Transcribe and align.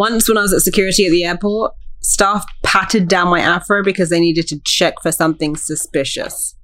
Once, 0.00 0.30
when 0.30 0.38
I 0.38 0.40
was 0.40 0.54
at 0.54 0.62
security 0.62 1.04
at 1.04 1.10
the 1.10 1.24
airport, 1.24 1.74
staff 2.00 2.46
patted 2.62 3.06
down 3.06 3.28
my 3.28 3.40
afro 3.40 3.84
because 3.84 4.08
they 4.08 4.18
needed 4.18 4.48
to 4.48 4.58
check 4.60 4.94
for 5.02 5.12
something 5.12 5.56
suspicious. 5.56 6.56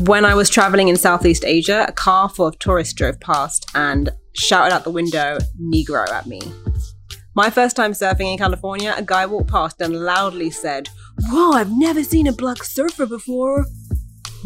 When 0.00 0.26
I 0.26 0.34
was 0.34 0.50
traveling 0.50 0.88
in 0.88 0.96
Southeast 0.96 1.46
Asia, 1.46 1.86
a 1.88 1.92
car 1.92 2.28
full 2.28 2.46
of 2.46 2.58
tourists 2.58 2.92
drove 2.92 3.18
past 3.20 3.70
and 3.74 4.10
shouted 4.34 4.74
out 4.74 4.84
the 4.84 4.90
window, 4.90 5.38
Negro 5.58 6.06
at 6.10 6.26
me. 6.26 6.42
My 7.34 7.48
first 7.48 7.74
time 7.74 7.92
surfing 7.92 8.32
in 8.32 8.36
California, 8.36 8.94
a 8.98 9.02
guy 9.02 9.24
walked 9.24 9.48
past 9.48 9.80
and 9.80 10.04
loudly 10.04 10.50
said, 10.50 10.90
Whoa, 11.30 11.52
I've 11.52 11.72
never 11.72 12.04
seen 12.04 12.26
a 12.26 12.32
black 12.32 12.62
surfer 12.62 13.06
before. 13.06 13.64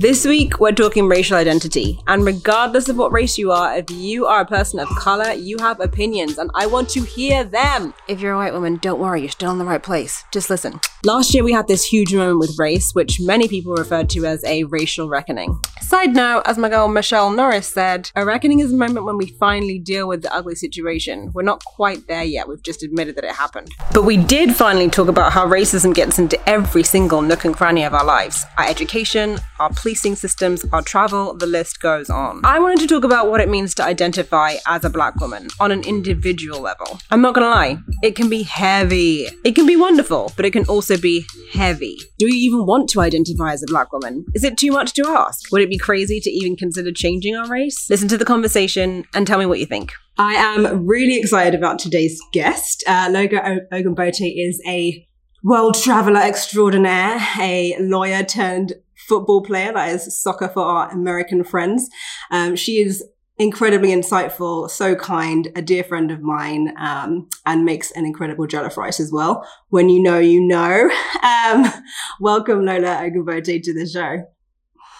This 0.02 0.26
week, 0.26 0.58
we're 0.58 0.72
talking 0.72 1.06
racial 1.06 1.36
identity. 1.36 2.00
And 2.08 2.26
regardless 2.26 2.88
of 2.88 2.96
what 2.96 3.12
race 3.12 3.38
you 3.38 3.52
are, 3.52 3.76
if 3.76 3.88
you 3.88 4.26
are 4.26 4.40
a 4.40 4.44
person 4.44 4.80
of 4.80 4.88
color, 4.88 5.30
you 5.30 5.58
have 5.58 5.78
opinions, 5.78 6.38
and 6.38 6.50
I 6.56 6.66
want 6.66 6.88
to 6.88 7.02
hear 7.02 7.44
them. 7.44 7.94
If 8.08 8.20
you're 8.20 8.32
a 8.32 8.36
white 8.36 8.52
woman, 8.52 8.78
don't 8.78 8.98
worry, 8.98 9.20
you're 9.20 9.30
still 9.30 9.52
in 9.52 9.58
the 9.58 9.64
right 9.64 9.80
place. 9.80 10.24
Just 10.32 10.50
listen. 10.50 10.80
Last 11.04 11.32
year, 11.32 11.44
we 11.44 11.52
had 11.52 11.68
this 11.68 11.84
huge 11.84 12.12
moment 12.12 12.40
with 12.40 12.58
race, 12.58 12.96
which 12.96 13.20
many 13.20 13.46
people 13.46 13.76
referred 13.76 14.10
to 14.10 14.26
as 14.26 14.42
a 14.42 14.64
racial 14.64 15.08
reckoning. 15.08 15.60
Side 15.80 16.14
note, 16.14 16.42
as 16.46 16.58
my 16.58 16.68
girl 16.68 16.88
Michele 16.88 17.30
Norris 17.30 17.68
said, 17.68 18.10
a 18.16 18.24
reckoning 18.24 18.58
is 18.58 18.72
a 18.72 18.76
moment 18.76 19.04
when 19.04 19.18
we 19.18 19.26
finally 19.26 19.78
deal 19.78 20.08
with 20.08 20.22
the 20.22 20.34
ugly 20.34 20.56
situation. 20.56 21.30
We're 21.32 21.42
not 21.42 21.64
quite 21.64 22.08
there 22.08 22.24
yet, 22.24 22.48
we've 22.48 22.62
just 22.62 22.82
admitted 22.82 23.14
that 23.16 23.24
it 23.24 23.32
happened. 23.32 23.70
But 23.92 24.02
we 24.02 24.16
did 24.16 24.56
finally 24.56 24.88
talk 24.88 25.06
about 25.06 25.32
how 25.32 25.46
racism 25.46 25.94
gets 25.94 26.18
into 26.18 26.40
every 26.48 26.82
single 26.82 27.22
nook 27.22 27.44
and 27.44 27.54
cranny 27.54 27.84
of 27.84 27.94
our 27.94 28.04
lives 28.04 28.44
our 28.58 28.66
education, 28.66 29.38
our 29.60 29.70
policing 29.92 30.16
systems, 30.16 30.64
our 30.72 30.80
travel, 30.80 31.34
the 31.34 31.46
list 31.46 31.78
goes 31.80 32.08
on. 32.08 32.40
I 32.44 32.58
wanted 32.58 32.78
to 32.78 32.86
talk 32.86 33.04
about 33.04 33.30
what 33.30 33.42
it 33.42 33.48
means 33.50 33.74
to 33.74 33.84
identify 33.84 34.54
as 34.66 34.86
a 34.86 34.90
black 34.90 35.20
woman 35.20 35.48
on 35.60 35.70
an 35.70 35.84
individual 35.84 36.60
level. 36.60 36.98
I'm 37.10 37.20
not 37.20 37.34
gonna 37.34 37.50
lie, 37.50 37.76
it 38.02 38.16
can 38.16 38.30
be 38.30 38.42
heavy. 38.42 39.28
It 39.44 39.54
can 39.54 39.66
be 39.66 39.76
wonderful, 39.76 40.32
but 40.34 40.46
it 40.46 40.52
can 40.52 40.64
also 40.64 40.96
be 40.96 41.26
heavy. 41.52 41.98
Do 42.18 42.26
you 42.26 42.34
even 42.34 42.64
want 42.64 42.88
to 42.90 43.02
identify 43.02 43.52
as 43.52 43.62
a 43.62 43.66
black 43.66 43.92
woman? 43.92 44.24
Is 44.34 44.44
it 44.44 44.56
too 44.56 44.70
much 44.70 44.94
to 44.94 45.06
ask? 45.06 45.52
Would 45.52 45.60
it 45.60 45.68
be 45.68 45.76
crazy 45.76 46.20
to 46.20 46.30
even 46.30 46.56
consider 46.56 46.90
changing 46.90 47.36
our 47.36 47.48
race? 47.48 47.90
Listen 47.90 48.08
to 48.08 48.16
the 48.16 48.24
conversation 48.24 49.04
and 49.14 49.26
tell 49.26 49.38
me 49.38 49.44
what 49.44 49.58
you 49.58 49.66
think. 49.66 49.92
I 50.16 50.32
am 50.32 50.86
really 50.86 51.18
excited 51.18 51.54
about 51.54 51.78
today's 51.78 52.18
guest. 52.32 52.82
Uh, 52.86 53.08
Lola 53.10 53.60
Ogunbote 53.70 54.32
is 54.34 54.58
a 54.66 55.06
world 55.44 55.74
traveler 55.74 56.20
extraordinaire, 56.20 57.18
a 57.40 57.76
lawyer 57.80 58.22
turned 58.22 58.74
football 59.12 59.42
player, 59.42 59.74
that 59.74 59.90
is 59.90 60.18
soccer 60.18 60.48
for 60.48 60.62
our 60.62 60.90
American 60.90 61.44
friends. 61.44 61.90
Um, 62.30 62.56
she 62.56 62.78
is 62.78 63.04
incredibly 63.36 63.90
insightful, 63.90 64.70
so 64.70 64.94
kind, 64.94 65.52
a 65.54 65.60
dear 65.60 65.84
friend 65.84 66.10
of 66.10 66.22
mine, 66.22 66.72
um, 66.78 67.28
and 67.44 67.66
makes 67.66 67.90
an 67.90 68.06
incredible 68.06 68.46
jollof 68.46 68.78
rice 68.78 68.98
as 68.98 69.12
well. 69.12 69.46
When 69.68 69.90
you 69.90 70.02
know, 70.02 70.18
you 70.18 70.40
know. 70.40 70.90
Um, 71.22 71.72
welcome, 72.20 72.64
Lola 72.64 72.96
Ogunbote, 72.96 73.62
to 73.62 73.72
the 73.72 73.86
show. 73.86 74.24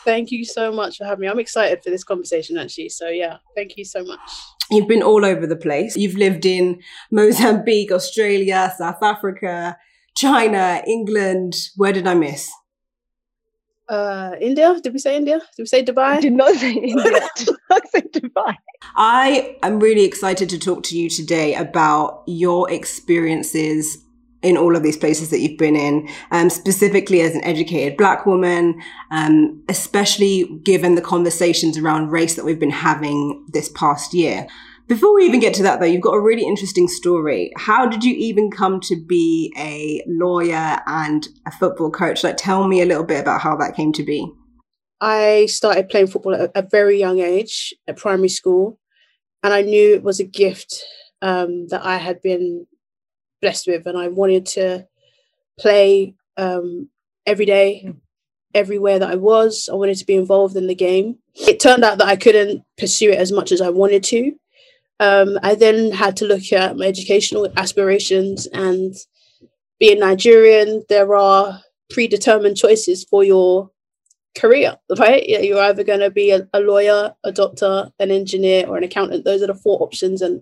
Thank 0.05 0.31
you 0.31 0.45
so 0.45 0.71
much 0.71 0.99
for 0.99 1.05
having 1.05 1.23
me. 1.23 1.29
I'm 1.29 1.41
excited 1.41 1.83
for 1.83 1.91
this 1.91 2.05
conversation, 2.05 2.59
actually. 2.59 2.91
So, 2.91 3.09
yeah, 3.09 3.39
thank 3.57 3.77
you 3.77 3.85
so 3.85 4.05
much. 4.05 4.21
You've 4.71 4.87
been 4.87 5.03
all 5.03 5.25
over 5.25 5.47
the 5.49 5.57
place. 5.57 5.97
You've 5.97 6.15
lived 6.15 6.47
in 6.47 6.81
Mozambique, 7.11 7.91
Australia, 7.91 8.73
South 8.79 9.03
Africa, 9.03 9.77
China, 10.17 10.81
England. 10.87 11.57
Where 11.77 11.93
did 11.93 12.07
I 12.07 12.15
miss? 12.15 12.49
Uh, 13.89 14.33
India. 14.41 14.79
Did 14.83 14.93
we 14.93 14.99
say 14.99 15.17
India? 15.17 15.39
Did 15.57 15.63
we 15.63 15.67
say 15.67 15.85
Dubai? 15.85 16.17
I 16.17 16.21
did 16.21 16.33
not 16.33 16.55
say 16.55 16.73
India. 16.93 17.29
did 17.37 17.49
not 17.71 17.89
say 17.89 18.01
Dubai. 18.01 18.55
I 18.97 19.57
am 19.63 19.81
really 19.81 20.05
excited 20.05 20.49
to 20.51 20.59
talk 20.59 20.83
to 20.85 20.99
you 20.99 21.09
today 21.09 21.55
about 21.55 22.23
your 22.27 22.71
experiences 22.71 23.99
in 24.43 24.57
all 24.57 24.75
of 24.75 24.83
these 24.83 24.97
places 24.97 25.31
that 25.31 25.39
you've 25.39 25.59
been 25.59 25.77
in, 25.77 26.09
um, 26.33 26.51
specifically 26.51 27.21
as 27.21 27.35
an 27.35 27.45
educated 27.45 27.97
black 27.97 28.27
woman, 28.27 28.81
um, 29.13 29.63
especially 29.69 30.45
given 30.65 30.97
the 30.97 31.01
conversations 31.01 31.79
around 31.79 32.11
race 32.11 32.35
that 32.35 32.45
we've 32.45 32.59
been 32.59 32.71
having 32.71 33.45
this 33.53 33.69
past 33.69 34.13
year. 34.13 34.47
Before 34.89 35.15
we 35.15 35.25
even 35.25 35.41
get 35.41 35.55
to 35.55 35.63
that, 35.63 35.81
though, 35.81 35.87
you've 35.87 36.03
got 36.03 36.15
a 36.15 36.21
really 36.21 36.45
interesting 36.45 36.89
story. 36.89 37.53
How 37.57 37.87
did 37.87 38.05
you 38.05 38.15
even 38.15 38.51
come 38.51 38.81
to 38.81 38.97
be 39.07 39.53
a 39.57 40.03
lawyer 40.07 40.79
and 40.87 41.27
a 41.47 41.53
football 41.53 41.91
coach? 41.91 42.25
Like, 42.25 42.37
tell 42.37 42.67
me 42.67 42.83
a 42.83 42.87
little 42.87 43.05
bit 43.05 43.21
about 43.21 43.41
how 43.41 43.57
that 43.57 43.77
came 43.77 43.93
to 43.93 44.05
be. 44.05 44.31
I 45.01 45.47
started 45.47 45.89
playing 45.89 46.09
football 46.09 46.35
at 46.35 46.51
a 46.55 46.63
very 46.63 46.99
young 46.99 47.21
age 47.21 47.75
at 47.89 47.97
primary 47.97 48.29
school, 48.29 48.79
and 49.43 49.53
I 49.53 49.63
knew 49.63 49.95
it 49.95 50.03
was 50.03 50.21
a 50.21 50.25
gift 50.25 50.85
um, 51.23 51.69
that 51.69 51.85
I 51.85 51.97
had 51.97 52.21
been 52.21 52.67
blessed 53.41 53.69
with, 53.69 53.87
and 53.87 53.97
I 53.97 54.09
wanted 54.09 54.47
to 54.47 54.87
play 55.59 56.15
um, 56.37 56.89
every 57.27 57.47
day, 57.47 57.93
everywhere 58.55 58.99
that 58.99 59.11
I 59.11 59.17
was. 59.17 59.69
I 59.73 59.75
wanted 59.75 59.99
to 59.99 60.07
be 60.07 60.15
involved 60.15 60.57
in 60.57 60.67
the 60.67 60.75
game. 60.75 61.19
It 61.35 61.61
turned 61.61 61.85
out 61.85 61.99
that 61.99 62.09
I 62.09 62.17
couldn't 62.17 62.63
pursue 62.77 63.11
it 63.11 63.19
as 63.19 63.33
much 63.33 63.53
as 63.53 63.61
I 63.61 63.71
wanted 63.71 64.05
to. 64.05 64.33
Um, 65.03 65.37
I 65.43 65.57
then 65.57 65.91
had 65.91 66.17
to 66.19 66.27
look 66.27 66.53
at 66.53 66.77
my 66.77 66.87
educational 66.87 67.53
aspirations 67.57 68.47
and 68.47 68.95
being 69.81 69.99
Nigerian, 69.99 70.85
there 70.89 71.17
are 71.17 71.61
predetermined 71.91 72.57
choices 72.57 73.03
for 73.03 73.25
your 73.25 73.69
career, 74.39 74.77
right? 74.97 75.29
You're 75.29 75.61
either 75.61 75.83
going 75.83 75.99
to 75.99 76.11
be 76.11 76.31
a, 76.31 76.49
a, 76.53 76.61
lawyer, 76.61 77.13
a 77.25 77.33
doctor, 77.33 77.91
an 77.99 78.13
engineer, 78.13 78.69
or 78.69 78.77
an 78.77 78.85
accountant. 78.85 79.25
Those 79.25 79.43
are 79.43 79.49
the 79.49 79.57
four 79.57 79.83
options. 79.83 80.23
And 80.23 80.41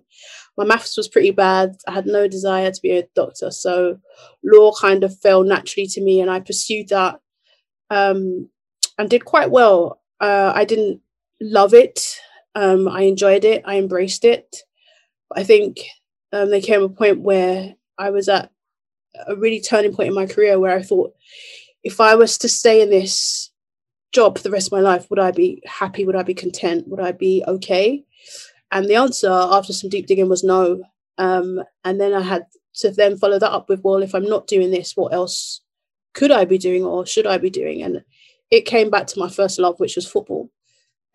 my 0.59 0.63
maths 0.63 0.95
was 0.95 1.07
pretty 1.07 1.31
bad. 1.31 1.75
I 1.87 1.93
had 1.93 2.05
no 2.05 2.27
desire 2.27 2.69
to 2.69 2.81
be 2.83 2.91
a 2.91 3.07
doctor. 3.15 3.49
So 3.49 3.97
law 4.43 4.73
kind 4.79 5.03
of 5.03 5.19
fell 5.21 5.43
naturally 5.43 5.87
to 5.87 6.01
me, 6.01 6.21
and 6.21 6.29
I 6.29 6.39
pursued 6.39 6.89
that 6.89 7.19
um, 7.89 8.47
and 8.99 9.09
did 9.09 9.25
quite 9.25 9.49
well. 9.49 10.01
Uh, 10.19 10.51
I 10.53 10.65
didn't 10.65 11.01
love 11.41 11.73
it. 11.73 12.19
Um, 12.55 12.87
I 12.87 13.03
enjoyed 13.03 13.45
it. 13.45 13.63
I 13.65 13.77
embraced 13.77 14.25
it. 14.25 14.63
I 15.35 15.43
think 15.43 15.79
um, 16.33 16.49
there 16.49 16.61
came 16.61 16.83
a 16.83 16.89
point 16.89 17.21
where 17.21 17.75
I 17.97 18.09
was 18.09 18.27
at 18.29 18.51
a 19.27 19.35
really 19.35 19.61
turning 19.61 19.93
point 19.93 20.09
in 20.09 20.15
my 20.15 20.25
career 20.25 20.59
where 20.59 20.75
I 20.75 20.81
thought, 20.81 21.13
if 21.83 21.99
I 21.99 22.15
was 22.15 22.37
to 22.39 22.49
stay 22.49 22.81
in 22.81 22.89
this 22.89 23.51
job 24.11 24.37
for 24.37 24.43
the 24.43 24.51
rest 24.51 24.67
of 24.67 24.73
my 24.73 24.79
life, 24.81 25.09
would 25.09 25.19
I 25.19 25.31
be 25.31 25.61
happy? 25.65 26.05
Would 26.05 26.15
I 26.15 26.23
be 26.23 26.33
content? 26.33 26.87
Would 26.87 26.99
I 26.99 27.11
be 27.11 27.43
okay? 27.47 28.03
And 28.71 28.87
the 28.87 28.95
answer 28.95 29.29
after 29.29 29.73
some 29.73 29.89
deep 29.89 30.07
digging 30.07 30.29
was 30.29 30.43
no. 30.43 30.83
Um, 31.17 31.61
and 31.83 31.99
then 31.99 32.13
I 32.13 32.21
had 32.21 32.45
to 32.75 32.91
then 32.91 33.17
follow 33.17 33.39
that 33.39 33.51
up 33.51 33.69
with, 33.69 33.81
well, 33.83 34.01
if 34.01 34.15
I'm 34.15 34.27
not 34.27 34.47
doing 34.47 34.71
this, 34.71 34.95
what 34.95 35.13
else 35.13 35.61
could 36.13 36.31
I 36.31 36.45
be 36.45 36.57
doing 36.57 36.83
or 36.83 37.05
should 37.05 37.27
I 37.27 37.37
be 37.37 37.49
doing? 37.49 37.83
And 37.83 38.03
it 38.49 38.65
came 38.65 38.89
back 38.89 39.07
to 39.07 39.19
my 39.19 39.29
first 39.29 39.59
love, 39.59 39.79
which 39.79 39.95
was 39.95 40.07
football. 40.07 40.49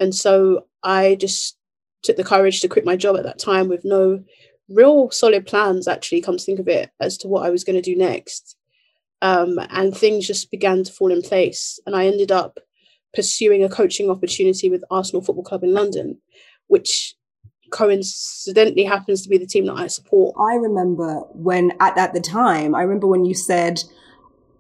And 0.01 0.15
so 0.15 0.67
I 0.87 1.17
just 1.17 1.59
took 2.03 2.17
the 2.17 2.25
courage 2.25 2.61
to 2.61 2.69
quit 2.69 2.87
my 2.87 2.97
job 2.97 3.17
at 3.17 3.25
that 3.25 3.39
time 3.39 3.69
with 3.69 3.85
no 3.85 4.23
real 4.69 5.11
solid 5.11 5.47
plans, 5.47 5.89
actually, 5.89 6.23
come 6.23 6.39
to 6.39 6.45
think 6.45 6.61
of 6.61 6.69
it, 6.69 6.91
as 7.01 7.19
to 7.19 7.29
what 7.29 7.45
I 7.45 7.51
was 7.51 7.65
going 7.65 7.77
to 7.77 7.83
do 7.83 7.97
next. 7.97 8.57
Um, 9.21 9.59
and 9.71 9.97
things 9.97 10.27
just 10.27 10.51
began 10.51 10.85
to 10.85 10.93
fall 10.93 11.11
in 11.11 11.23
place. 11.23 11.81
And 11.87 11.97
I 11.97 12.07
ended 12.07 12.31
up 12.31 12.59
pursuing 13.15 13.65
a 13.65 13.69
coaching 13.69 14.11
opportunity 14.11 14.71
with 14.71 14.85
Arsenal 14.91 15.23
Football 15.23 15.45
Club 15.45 15.65
in 15.65 15.75
London, 15.75 16.19
which 16.69 17.15
coincidentally 17.71 18.85
happens 18.85 19.23
to 19.23 19.29
be 19.29 19.39
the 19.39 19.47
team 19.47 19.67
that 19.67 19.75
I 19.75 19.89
support. 19.89 20.37
I 20.39 20.55
remember 20.55 21.21
when, 21.33 21.73
at, 21.81 21.99
at 21.99 22.15
the 22.15 22.21
time, 22.21 22.75
I 22.75 22.83
remember 22.83 23.09
when 23.09 23.25
you 23.25 23.35
said, 23.35 23.83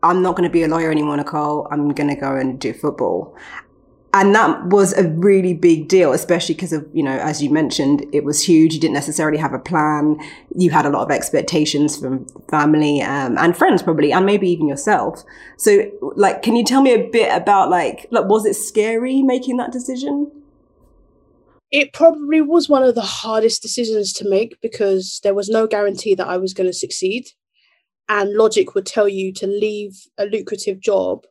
I'm 0.02 0.22
not 0.22 0.36
going 0.36 0.48
to 0.48 0.52
be 0.52 0.64
a 0.64 0.68
lawyer 0.68 0.90
anymore, 0.90 1.16
Nicole. 1.16 1.68
I'm 1.70 1.90
going 1.90 2.10
to 2.10 2.20
go 2.20 2.34
and 2.34 2.58
do 2.58 2.72
football 2.72 3.36
and 4.18 4.34
that 4.34 4.68
was 4.68 4.94
a 4.94 5.06
really 5.10 5.52
big 5.52 5.88
deal, 5.88 6.12
especially 6.12 6.54
because 6.54 6.72
of, 6.72 6.86
you 6.94 7.02
know, 7.02 7.18
as 7.18 7.42
you 7.42 7.50
mentioned, 7.50 8.06
it 8.14 8.24
was 8.24 8.42
huge. 8.42 8.72
You 8.72 8.80
didn't 8.80 8.94
necessarily 8.94 9.36
have 9.36 9.52
a 9.52 9.58
plan. 9.58 10.18
You 10.54 10.70
had 10.70 10.86
a 10.86 10.88
lot 10.88 11.02
of 11.02 11.10
expectations 11.10 11.98
from 11.98 12.26
family 12.48 13.02
um, 13.02 13.36
and 13.36 13.54
friends, 13.54 13.82
probably, 13.82 14.12
and 14.12 14.24
maybe 14.24 14.48
even 14.48 14.68
yourself. 14.68 15.22
So, 15.58 15.90
like, 16.16 16.40
can 16.40 16.56
you 16.56 16.64
tell 16.64 16.80
me 16.80 16.94
a 16.94 17.10
bit 17.10 17.30
about, 17.30 17.68
like, 17.68 18.06
like, 18.10 18.24
was 18.24 18.46
it 18.46 18.54
scary 18.54 19.20
making 19.22 19.58
that 19.58 19.70
decision? 19.70 20.32
It 21.70 21.92
probably 21.92 22.40
was 22.40 22.70
one 22.70 22.84
of 22.84 22.94
the 22.94 23.02
hardest 23.02 23.60
decisions 23.60 24.14
to 24.14 24.26
make 24.26 24.58
because 24.62 25.20
there 25.24 25.34
was 25.34 25.50
no 25.50 25.66
guarantee 25.66 26.14
that 26.14 26.26
I 26.26 26.38
was 26.38 26.54
going 26.54 26.68
to 26.70 26.72
succeed. 26.72 27.26
And 28.08 28.32
logic 28.32 28.74
would 28.74 28.86
tell 28.86 29.08
you 29.08 29.30
to 29.34 29.46
leave 29.46 30.06
a 30.16 30.24
lucrative 30.24 30.80
job 30.80 31.26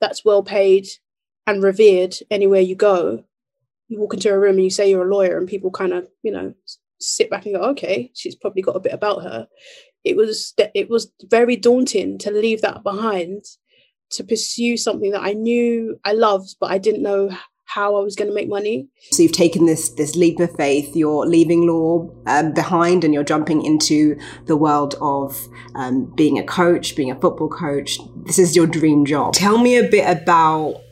that's 0.00 0.24
well 0.24 0.44
paid 0.44 0.86
and 1.48 1.62
revered 1.62 2.14
anywhere 2.30 2.60
you 2.60 2.76
go. 2.76 3.24
You 3.88 3.98
walk 3.98 4.12
into 4.12 4.30
a 4.30 4.38
room 4.38 4.56
and 4.56 4.64
you 4.64 4.70
say 4.70 4.90
you're 4.90 5.08
a 5.08 5.10
lawyer, 5.10 5.38
and 5.38 5.48
people 5.48 5.70
kind 5.70 5.94
of, 5.94 6.06
you 6.22 6.30
know, 6.30 6.54
sit 7.00 7.30
back 7.30 7.46
and 7.46 7.54
go, 7.54 7.62
"Okay, 7.70 8.12
she's 8.14 8.36
probably 8.36 8.60
got 8.60 8.76
a 8.76 8.80
bit 8.80 8.92
about 8.92 9.22
her." 9.22 9.48
It 10.04 10.14
was 10.14 10.54
it 10.74 10.90
was 10.90 11.10
very 11.24 11.56
daunting 11.56 12.18
to 12.18 12.30
leave 12.30 12.60
that 12.60 12.82
behind, 12.82 13.44
to 14.10 14.24
pursue 14.24 14.76
something 14.76 15.10
that 15.12 15.22
I 15.22 15.32
knew 15.32 15.98
I 16.04 16.12
loved, 16.12 16.56
but 16.60 16.70
I 16.70 16.76
didn't 16.76 17.02
know 17.02 17.30
how 17.64 17.96
I 17.96 18.00
was 18.00 18.16
going 18.16 18.28
to 18.28 18.34
make 18.34 18.48
money. 18.48 18.88
So 19.10 19.22
you've 19.22 19.32
taken 19.32 19.64
this 19.64 19.88
this 19.90 20.16
leap 20.16 20.40
of 20.40 20.54
faith. 20.56 20.94
You're 20.94 21.26
leaving 21.26 21.66
law 21.66 22.10
um, 22.26 22.52
behind, 22.52 23.04
and 23.04 23.14
you're 23.14 23.24
jumping 23.24 23.64
into 23.64 24.18
the 24.44 24.56
world 24.56 24.96
of 25.00 25.48
um, 25.74 26.12
being 26.14 26.38
a 26.38 26.44
coach, 26.44 26.94
being 26.94 27.10
a 27.10 27.18
football 27.18 27.48
coach. 27.48 27.98
This 28.26 28.38
is 28.38 28.54
your 28.54 28.66
dream 28.66 29.06
job. 29.06 29.32
Tell 29.32 29.56
me 29.56 29.78
a 29.78 29.88
bit 29.88 30.06
about 30.10 30.82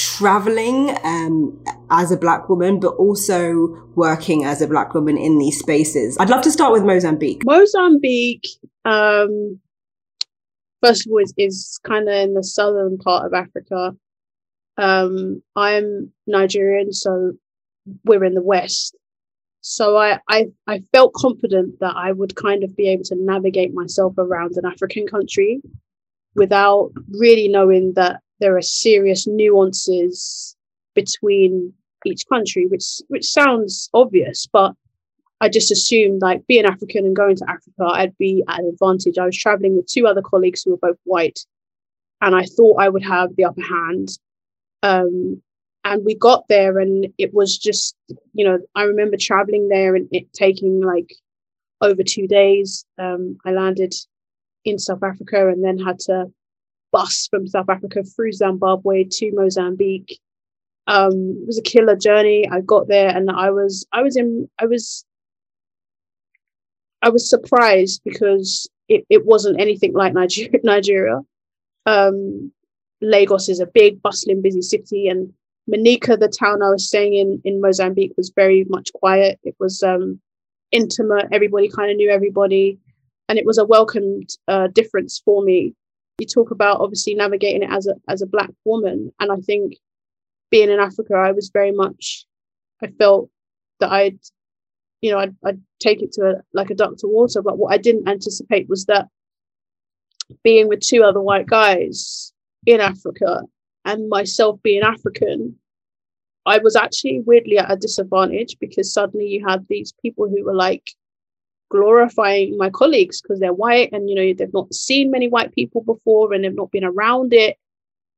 traveling 0.00 0.96
um, 1.04 1.62
as 1.90 2.10
a 2.10 2.16
black 2.16 2.48
woman, 2.48 2.80
but 2.80 2.94
also 2.94 3.68
working 3.94 4.44
as 4.44 4.62
a 4.62 4.66
black 4.66 4.94
woman 4.94 5.18
in 5.18 5.38
these 5.38 5.58
spaces. 5.58 6.16
I'd 6.18 6.30
love 6.30 6.42
to 6.42 6.50
start 6.50 6.72
with 6.72 6.84
Mozambique. 6.84 7.42
Mozambique, 7.44 8.46
um, 8.84 9.60
first 10.82 11.06
of 11.06 11.12
all, 11.12 11.18
is, 11.18 11.34
is 11.36 11.78
kind 11.84 12.08
of 12.08 12.14
in 12.14 12.34
the 12.34 12.42
southern 12.42 12.98
part 12.98 13.26
of 13.26 13.34
Africa. 13.34 13.94
Um, 14.78 15.42
I'm 15.56 16.10
Nigerian, 16.26 16.92
so 16.92 17.32
we're 18.04 18.24
in 18.24 18.34
the 18.34 18.42
West. 18.42 18.96
So 19.60 19.98
I, 19.98 20.18
I, 20.28 20.46
I 20.66 20.82
felt 20.92 21.12
confident 21.12 21.80
that 21.80 21.94
I 21.94 22.12
would 22.12 22.34
kind 22.34 22.64
of 22.64 22.74
be 22.74 22.88
able 22.88 23.04
to 23.04 23.16
navigate 23.16 23.74
myself 23.74 24.14
around 24.16 24.56
an 24.56 24.64
African 24.64 25.06
country 25.06 25.60
without 26.34 26.92
really 27.10 27.48
knowing 27.48 27.92
that 27.96 28.20
there 28.40 28.56
are 28.56 28.62
serious 28.62 29.26
nuances 29.26 30.56
between 30.94 31.72
each 32.04 32.26
country, 32.28 32.66
which 32.66 33.00
which 33.08 33.26
sounds 33.26 33.90
obvious, 33.94 34.46
but 34.52 34.74
I 35.40 35.48
just 35.48 35.70
assumed 35.70 36.20
like 36.22 36.46
being 36.46 36.66
African 36.66 37.06
and 37.06 37.16
going 37.16 37.36
to 37.36 37.48
Africa, 37.48 37.84
I'd 37.84 38.16
be 38.18 38.44
at 38.48 38.60
an 38.60 38.68
advantage. 38.68 39.18
I 39.18 39.26
was 39.26 39.36
traveling 39.36 39.76
with 39.76 39.86
two 39.86 40.06
other 40.06 40.22
colleagues 40.22 40.62
who 40.62 40.72
were 40.72 40.88
both 40.88 40.98
white, 41.04 41.40
and 42.20 42.34
I 42.34 42.44
thought 42.44 42.80
I 42.80 42.88
would 42.88 43.04
have 43.04 43.34
the 43.36 43.44
upper 43.44 43.62
hand. 43.62 44.08
Um, 44.82 45.42
and 45.84 46.04
we 46.04 46.14
got 46.14 46.46
there, 46.48 46.78
and 46.78 47.08
it 47.16 47.32
was 47.32 47.56
just, 47.56 47.96
you 48.34 48.44
know, 48.44 48.58
I 48.74 48.82
remember 48.82 49.16
traveling 49.18 49.68
there 49.68 49.94
and 49.94 50.08
it 50.12 50.32
taking 50.32 50.82
like 50.82 51.14
over 51.80 52.02
two 52.02 52.26
days. 52.26 52.84
Um, 52.98 53.38
I 53.46 53.52
landed 53.52 53.94
in 54.64 54.78
South 54.78 55.02
Africa 55.02 55.48
and 55.48 55.64
then 55.64 55.78
had 55.78 55.98
to 56.00 56.30
bus 56.92 57.28
from 57.30 57.46
South 57.46 57.68
Africa 57.68 58.02
through 58.02 58.32
Zimbabwe 58.32 59.04
to 59.04 59.32
Mozambique. 59.32 60.18
Um, 60.86 61.38
it 61.42 61.46
was 61.46 61.58
a 61.58 61.62
killer 61.62 61.96
journey. 61.96 62.48
I 62.50 62.60
got 62.60 62.88
there 62.88 63.08
and 63.08 63.30
I 63.30 63.50
was 63.50 63.86
I 63.92 64.02
was 64.02 64.16
in 64.16 64.48
I 64.58 64.66
was 64.66 65.04
I 67.02 67.08
was 67.08 67.28
surprised 67.28 68.02
because 68.04 68.68
it, 68.88 69.04
it 69.08 69.24
wasn't 69.24 69.60
anything 69.60 69.94
like 69.94 70.12
Nigeria. 70.12 70.50
Nigeria. 70.64 71.20
Um, 71.86 72.52
Lagos 73.00 73.48
is 73.48 73.60
a 73.60 73.66
big, 73.66 74.02
bustling, 74.02 74.42
busy 74.42 74.60
city, 74.60 75.08
and 75.08 75.32
Manica, 75.66 76.16
the 76.16 76.28
town 76.28 76.62
I 76.62 76.68
was 76.70 76.86
staying 76.86 77.14
in 77.14 77.40
in 77.44 77.60
Mozambique, 77.60 78.12
was 78.16 78.32
very 78.34 78.64
much 78.68 78.92
quiet. 78.92 79.38
It 79.42 79.54
was 79.58 79.82
um, 79.82 80.20
intimate. 80.72 81.28
Everybody 81.32 81.68
kind 81.68 81.90
of 81.90 81.96
knew 81.96 82.10
everybody, 82.10 82.78
and 83.28 83.38
it 83.38 83.46
was 83.46 83.56
a 83.56 83.64
welcomed 83.64 84.28
uh, 84.48 84.66
difference 84.66 85.22
for 85.24 85.42
me 85.42 85.74
you 86.20 86.26
talk 86.26 86.50
about 86.50 86.80
obviously 86.80 87.14
navigating 87.14 87.62
it 87.62 87.72
as 87.72 87.86
a 87.86 87.94
as 88.08 88.22
a 88.22 88.26
black 88.26 88.50
woman. 88.64 89.12
And 89.20 89.32
i 89.32 89.36
think 89.36 89.76
being 90.50 90.70
in 90.70 90.80
africa 90.80 91.14
i 91.14 91.32
was 91.32 91.50
very 91.50 91.72
much 91.72 92.26
i 92.82 92.88
felt 92.98 93.30
that 93.78 93.90
i'd 93.92 94.18
you 95.00 95.10
know 95.10 95.18
i'd, 95.18 95.34
I'd 95.44 95.60
take 95.78 96.02
it 96.02 96.12
to 96.12 96.22
a, 96.30 96.34
like 96.52 96.70
a 96.70 96.74
duck 96.74 96.96
to 96.98 97.06
water. 97.06 97.42
But 97.42 97.58
what 97.58 97.72
i 97.72 97.78
didn't 97.78 98.08
anticipate 98.08 98.68
was 98.68 98.86
that 98.86 99.08
being 100.44 100.68
with 100.68 100.80
two 100.80 101.02
other 101.02 101.20
white 101.20 101.46
guys 101.46 102.32
in 102.66 102.80
africa 102.80 103.42
and 103.84 104.08
myself 104.08 104.60
being 104.62 104.82
african 104.82 105.56
i 106.46 106.58
was 106.58 106.76
actually 106.76 107.20
weirdly 107.26 107.58
at 107.58 107.72
a 107.72 107.76
disadvantage 107.76 108.56
because 108.60 108.92
suddenly 108.92 109.26
you 109.26 109.44
had 109.44 109.66
these 109.68 109.92
people 110.02 110.28
who 110.28 110.44
were 110.44 110.54
like 110.54 110.92
glorifying 111.70 112.56
my 112.56 112.70
colleagues 112.70 113.20
because 113.20 113.40
they're 113.40 113.52
white 113.52 113.90
and 113.92 114.08
you 114.08 114.14
know 114.14 114.34
they've 114.34 114.52
not 114.52 114.72
seen 114.74 115.10
many 115.10 115.28
white 115.28 115.54
people 115.54 115.82
before 115.82 116.32
and 116.32 116.44
they've 116.44 116.54
not 116.54 116.70
been 116.70 116.84
around 116.84 117.32
it. 117.32 117.56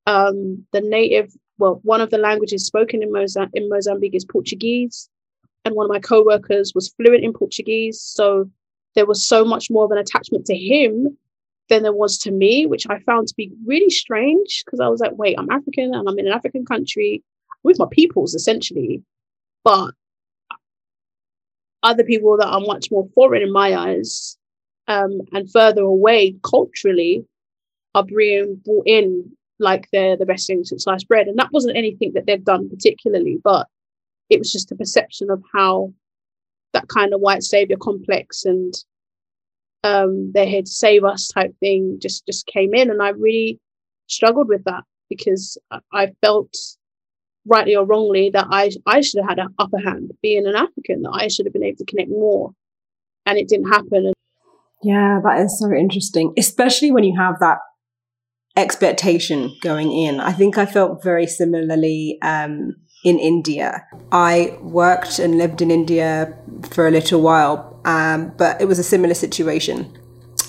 Um, 0.06 0.66
the 0.72 0.80
native 0.80 1.32
well 1.58 1.80
one 1.84 2.00
of 2.00 2.10
the 2.10 2.18
languages 2.18 2.66
spoken 2.66 3.02
in, 3.02 3.14
in 3.54 3.68
mozambique 3.68 4.16
is 4.16 4.24
portuguese 4.24 5.08
and 5.64 5.76
one 5.76 5.86
of 5.86 5.90
my 5.92 6.00
co-workers 6.00 6.72
was 6.74 6.92
fluent 6.96 7.22
in 7.22 7.32
portuguese 7.32 8.00
so 8.00 8.50
there 8.96 9.06
was 9.06 9.24
so 9.24 9.44
much 9.44 9.70
more 9.70 9.84
of 9.84 9.92
an 9.92 9.98
attachment 9.98 10.44
to 10.46 10.56
him 10.56 11.16
than 11.68 11.84
there 11.84 11.92
was 11.92 12.18
to 12.18 12.32
me 12.32 12.66
which 12.66 12.84
i 12.90 12.98
found 13.00 13.28
to 13.28 13.34
be 13.36 13.52
really 13.64 13.90
strange 13.90 14.64
because 14.64 14.80
i 14.80 14.88
was 14.88 14.98
like 14.98 15.12
wait 15.12 15.38
i'm 15.38 15.50
african 15.50 15.94
and 15.94 16.08
i'm 16.08 16.18
in 16.18 16.26
an 16.26 16.32
african 16.32 16.64
country 16.64 17.22
with 17.62 17.78
my 17.78 17.86
peoples 17.90 18.34
essentially. 18.34 19.02
But 19.64 19.92
other 21.82 22.04
people 22.04 22.36
that 22.36 22.48
are 22.48 22.60
much 22.60 22.90
more 22.90 23.08
foreign 23.14 23.42
in 23.42 23.52
my 23.52 23.74
eyes 23.74 24.36
um, 24.88 25.20
and 25.32 25.50
further 25.50 25.82
away 25.82 26.36
culturally 26.42 27.24
are 27.94 28.04
being 28.04 28.60
brought 28.64 28.86
in 28.86 29.30
like 29.58 29.88
they're 29.92 30.16
the 30.16 30.26
best 30.26 30.46
thing 30.46 30.64
since 30.64 30.84
sliced 30.84 31.08
bread. 31.08 31.28
And 31.28 31.38
that 31.38 31.52
wasn't 31.52 31.76
anything 31.76 32.12
that 32.14 32.26
they've 32.26 32.44
done 32.44 32.68
particularly, 32.68 33.38
but 33.42 33.66
it 34.30 34.38
was 34.38 34.50
just 34.50 34.72
a 34.72 34.76
perception 34.76 35.30
of 35.30 35.42
how 35.52 35.92
that 36.72 36.88
kind 36.88 37.12
of 37.12 37.20
white 37.20 37.42
savior 37.42 37.76
complex 37.76 38.44
and 38.44 38.74
um, 39.84 40.30
they're 40.32 40.46
here 40.46 40.62
to 40.62 40.70
save 40.70 41.04
us 41.04 41.28
type 41.28 41.54
thing 41.60 41.98
just 42.00 42.24
just 42.26 42.46
came 42.46 42.74
in, 42.74 42.90
and 42.90 43.02
I 43.02 43.10
really 43.10 43.58
struggled 44.06 44.48
with 44.48 44.64
that 44.64 44.84
because 45.08 45.58
I 45.92 46.12
felt 46.20 46.56
rightly 47.46 47.74
or 47.74 47.84
wrongly, 47.84 48.30
that 48.30 48.46
I 48.50 48.70
I 48.86 49.00
should 49.00 49.20
have 49.20 49.30
had 49.30 49.38
an 49.38 49.54
upper 49.58 49.78
hand 49.78 50.12
being 50.22 50.46
an 50.46 50.56
African, 50.56 51.02
that 51.02 51.18
I 51.20 51.28
should 51.28 51.46
have 51.46 51.52
been 51.52 51.64
able 51.64 51.78
to 51.78 51.84
connect 51.84 52.10
more. 52.10 52.52
And 53.26 53.38
it 53.38 53.48
didn't 53.48 53.70
happen. 53.70 54.12
Yeah, 54.82 55.20
that 55.22 55.40
is 55.40 55.58
so 55.60 55.72
interesting, 55.72 56.32
especially 56.36 56.90
when 56.90 57.04
you 57.04 57.16
have 57.16 57.38
that 57.38 57.58
expectation 58.56 59.56
going 59.62 59.92
in. 59.92 60.20
I 60.20 60.32
think 60.32 60.58
I 60.58 60.66
felt 60.66 61.02
very 61.02 61.26
similarly 61.26 62.18
um, 62.22 62.76
in 63.04 63.18
India. 63.18 63.86
I 64.10 64.58
worked 64.60 65.18
and 65.18 65.38
lived 65.38 65.62
in 65.62 65.70
India 65.70 66.36
for 66.70 66.86
a 66.86 66.90
little 66.90 67.22
while, 67.22 67.80
um, 67.84 68.32
but 68.36 68.60
it 68.60 68.66
was 68.66 68.78
a 68.78 68.84
similar 68.84 69.14
situation. 69.14 69.96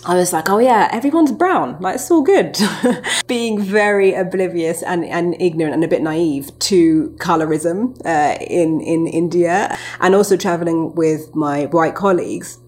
I 0.05 0.15
was 0.15 0.33
like, 0.33 0.50
oh 0.50 0.59
yeah, 0.59 0.89
everyone's 0.91 1.31
brown. 1.31 1.77
Like, 1.79 1.95
it's 1.95 2.11
all 2.11 2.23
good. 2.23 2.57
Being 3.27 3.61
very 3.61 4.13
oblivious 4.13 4.83
and, 4.83 5.05
and 5.05 5.39
ignorant 5.41 5.73
and 5.73 5.83
a 5.83 5.88
bit 5.88 6.01
naive 6.01 6.57
to 6.59 7.15
colorism 7.19 8.00
uh, 8.05 8.38
in, 8.41 8.81
in 8.81 9.07
India 9.07 9.77
and 10.01 10.13
also 10.13 10.35
traveling 10.35 10.94
with 10.95 11.33
my 11.35 11.65
white 11.67 11.95
colleagues. 11.95 12.59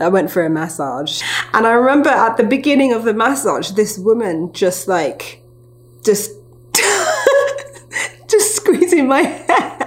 I 0.00 0.08
went 0.08 0.30
for 0.30 0.44
a 0.44 0.50
massage. 0.50 1.22
And 1.54 1.66
I 1.66 1.72
remember 1.72 2.10
at 2.10 2.36
the 2.36 2.44
beginning 2.44 2.92
of 2.92 3.04
the 3.04 3.14
massage, 3.14 3.70
this 3.70 3.98
woman 3.98 4.52
just 4.52 4.86
like, 4.86 5.42
just, 6.04 6.30
just 8.28 8.56
squeezing 8.56 9.08
my 9.08 9.22
hair 9.48 9.81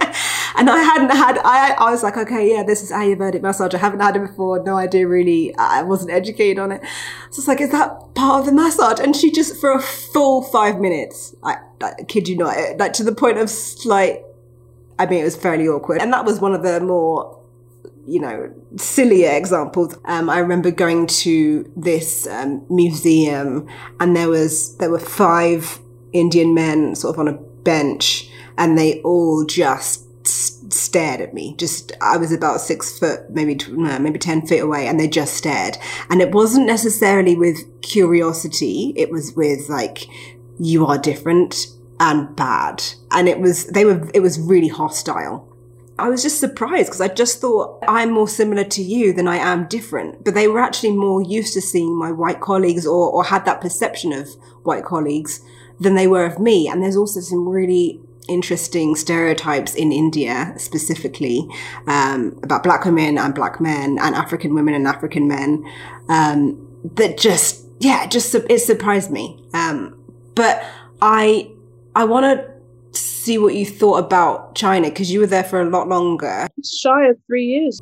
and 0.56 0.70
I 0.70 0.82
hadn't 0.82 1.10
had, 1.10 1.38
I, 1.38 1.72
I 1.72 1.90
was 1.90 2.02
like, 2.02 2.16
okay, 2.16 2.50
yeah, 2.50 2.62
this 2.62 2.82
is 2.82 2.90
Ayurvedic 2.90 3.42
massage. 3.42 3.74
I 3.74 3.78
haven't 3.78 4.00
had 4.00 4.16
it 4.16 4.20
before. 4.20 4.62
No 4.62 4.76
idea 4.76 5.06
really. 5.06 5.54
I 5.56 5.82
wasn't 5.82 6.12
educated 6.12 6.58
on 6.58 6.72
it. 6.72 6.80
So 7.30 7.40
it's 7.40 7.48
like, 7.48 7.60
is 7.60 7.72
that 7.72 8.14
part 8.14 8.40
of 8.40 8.46
the 8.46 8.52
massage? 8.52 8.98
And 8.98 9.14
she 9.14 9.30
just, 9.30 9.60
for 9.60 9.72
a 9.72 9.80
full 9.80 10.42
five 10.42 10.80
minutes, 10.80 11.34
I, 11.42 11.56
I 11.82 12.02
kid 12.08 12.28
you 12.28 12.36
not, 12.36 12.56
like 12.78 12.92
to 12.94 13.04
the 13.04 13.14
point 13.14 13.38
of 13.38 13.52
like, 13.84 14.24
I 14.98 15.06
mean, 15.06 15.20
it 15.20 15.24
was 15.24 15.36
fairly 15.36 15.68
awkward. 15.68 16.00
And 16.00 16.12
that 16.12 16.24
was 16.24 16.40
one 16.40 16.54
of 16.54 16.62
the 16.62 16.80
more 16.80 17.36
you 18.06 18.20
know, 18.20 18.54
sillier 18.76 19.32
examples. 19.32 19.96
Um, 20.04 20.30
I 20.30 20.38
remember 20.38 20.70
going 20.70 21.08
to 21.08 21.70
this 21.76 22.26
um, 22.28 22.64
museum 22.70 23.68
and 23.98 24.14
there 24.14 24.28
was, 24.28 24.76
there 24.76 24.90
were 24.90 25.00
five 25.00 25.80
Indian 26.12 26.54
men 26.54 26.94
sort 26.94 27.16
of 27.16 27.18
on 27.18 27.26
a 27.26 27.32
bench 27.32 28.30
and 28.56 28.78
they 28.78 29.00
all 29.02 29.44
just 29.44 30.05
stared 30.78 31.20
at 31.20 31.34
me. 31.34 31.54
Just, 31.56 31.92
I 32.00 32.16
was 32.16 32.32
about 32.32 32.60
six 32.60 32.98
foot, 32.98 33.30
maybe, 33.30 33.58
maybe 33.68 34.18
10 34.18 34.46
feet 34.46 34.60
away 34.60 34.86
and 34.86 34.98
they 34.98 35.08
just 35.08 35.34
stared. 35.34 35.78
And 36.10 36.20
it 36.20 36.32
wasn't 36.32 36.66
necessarily 36.66 37.36
with 37.36 37.80
curiosity. 37.82 38.92
It 38.96 39.10
was 39.10 39.34
with 39.34 39.68
like, 39.68 40.06
you 40.58 40.86
are 40.86 40.98
different 40.98 41.66
and 42.00 42.34
bad. 42.36 42.82
And 43.10 43.28
it 43.28 43.40
was, 43.40 43.66
they 43.66 43.84
were, 43.84 44.10
it 44.14 44.20
was 44.20 44.38
really 44.38 44.68
hostile. 44.68 45.52
I 45.98 46.10
was 46.10 46.22
just 46.22 46.40
surprised 46.40 46.88
because 46.88 47.00
I 47.00 47.08
just 47.08 47.40
thought 47.40 47.82
I'm 47.88 48.10
more 48.10 48.28
similar 48.28 48.64
to 48.64 48.82
you 48.82 49.14
than 49.14 49.26
I 49.26 49.36
am 49.36 49.66
different. 49.66 50.24
But 50.24 50.34
they 50.34 50.46
were 50.46 50.60
actually 50.60 50.92
more 50.92 51.22
used 51.22 51.54
to 51.54 51.62
seeing 51.62 51.98
my 51.98 52.12
white 52.12 52.40
colleagues 52.40 52.86
or, 52.86 53.10
or 53.10 53.24
had 53.24 53.46
that 53.46 53.62
perception 53.62 54.12
of 54.12 54.28
white 54.62 54.84
colleagues 54.84 55.40
than 55.80 55.94
they 55.94 56.06
were 56.06 56.26
of 56.26 56.38
me. 56.38 56.68
And 56.68 56.82
there's 56.82 56.96
also 56.96 57.20
some 57.20 57.48
really 57.48 58.00
interesting 58.28 58.96
stereotypes 58.96 59.74
in 59.74 59.92
India 59.92 60.54
specifically 60.56 61.46
um, 61.86 62.38
about 62.42 62.62
black 62.62 62.84
women 62.84 63.18
and 63.18 63.34
black 63.34 63.60
men 63.60 63.98
and 64.00 64.14
African 64.14 64.54
women 64.54 64.74
and 64.74 64.86
African 64.86 65.28
men 65.28 65.64
um, 66.08 66.56
that 66.96 67.18
just 67.18 67.64
yeah 67.80 68.06
just 68.06 68.34
it 68.34 68.60
surprised 68.60 69.10
me 69.10 69.42
um, 69.54 69.98
but 70.34 70.64
I 71.00 71.50
I 71.94 72.04
want 72.04 72.24
to 72.24 72.56
see 73.26 73.38
what 73.38 73.54
you 73.54 73.66
thought 73.66 73.98
about 73.98 74.54
China 74.54 74.88
because 74.88 75.10
you 75.10 75.20
were 75.20 75.26
there 75.26 75.44
for 75.44 75.60
a 75.60 75.68
lot 75.68 75.88
longer. 75.88 76.48
Shy 76.64 77.06
of 77.06 77.16
three 77.26 77.44
years. 77.44 77.80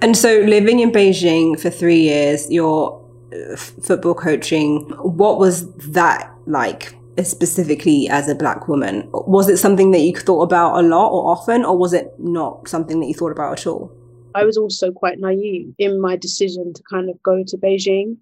And 0.00 0.16
so, 0.16 0.40
living 0.40 0.80
in 0.80 0.90
Beijing 0.90 1.58
for 1.58 1.70
three 1.70 2.00
years, 2.00 2.50
your 2.50 3.00
uh, 3.32 3.56
football 3.56 4.14
coaching, 4.14 4.90
what 4.98 5.38
was 5.38 5.72
that 5.92 6.32
like? 6.46 6.96
Specifically, 7.22 8.08
as 8.08 8.28
a 8.28 8.34
black 8.34 8.68
woman, 8.68 9.08
was 9.12 9.48
it 9.48 9.58
something 9.58 9.90
that 9.90 10.00
you 10.00 10.16
thought 10.16 10.42
about 10.42 10.78
a 10.78 10.86
lot 10.86 11.10
or 11.10 11.30
often, 11.30 11.64
or 11.64 11.76
was 11.76 11.92
it 11.92 12.12
not 12.18 12.68
something 12.68 13.00
that 13.00 13.06
you 13.06 13.14
thought 13.14 13.32
about 13.32 13.58
at 13.58 13.66
all? 13.66 13.92
I 14.34 14.44
was 14.44 14.56
also 14.56 14.92
quite 14.92 15.18
naive 15.18 15.74
in 15.78 16.00
my 16.00 16.16
decision 16.16 16.72
to 16.72 16.82
kind 16.90 17.10
of 17.10 17.22
go 17.22 17.44
to 17.46 17.56
Beijing. 17.58 18.16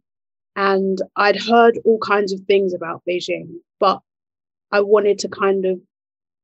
And 0.57 1.01
I'd 1.15 1.41
heard 1.41 1.79
all 1.85 1.99
kinds 2.01 2.33
of 2.33 2.41
things 2.41 2.75
about 2.75 3.03
Beijing, 3.09 3.55
but 3.79 4.01
I 4.73 4.81
wanted 4.81 5.21
to 5.21 5.29
kind 5.29 5.65
of 5.65 5.79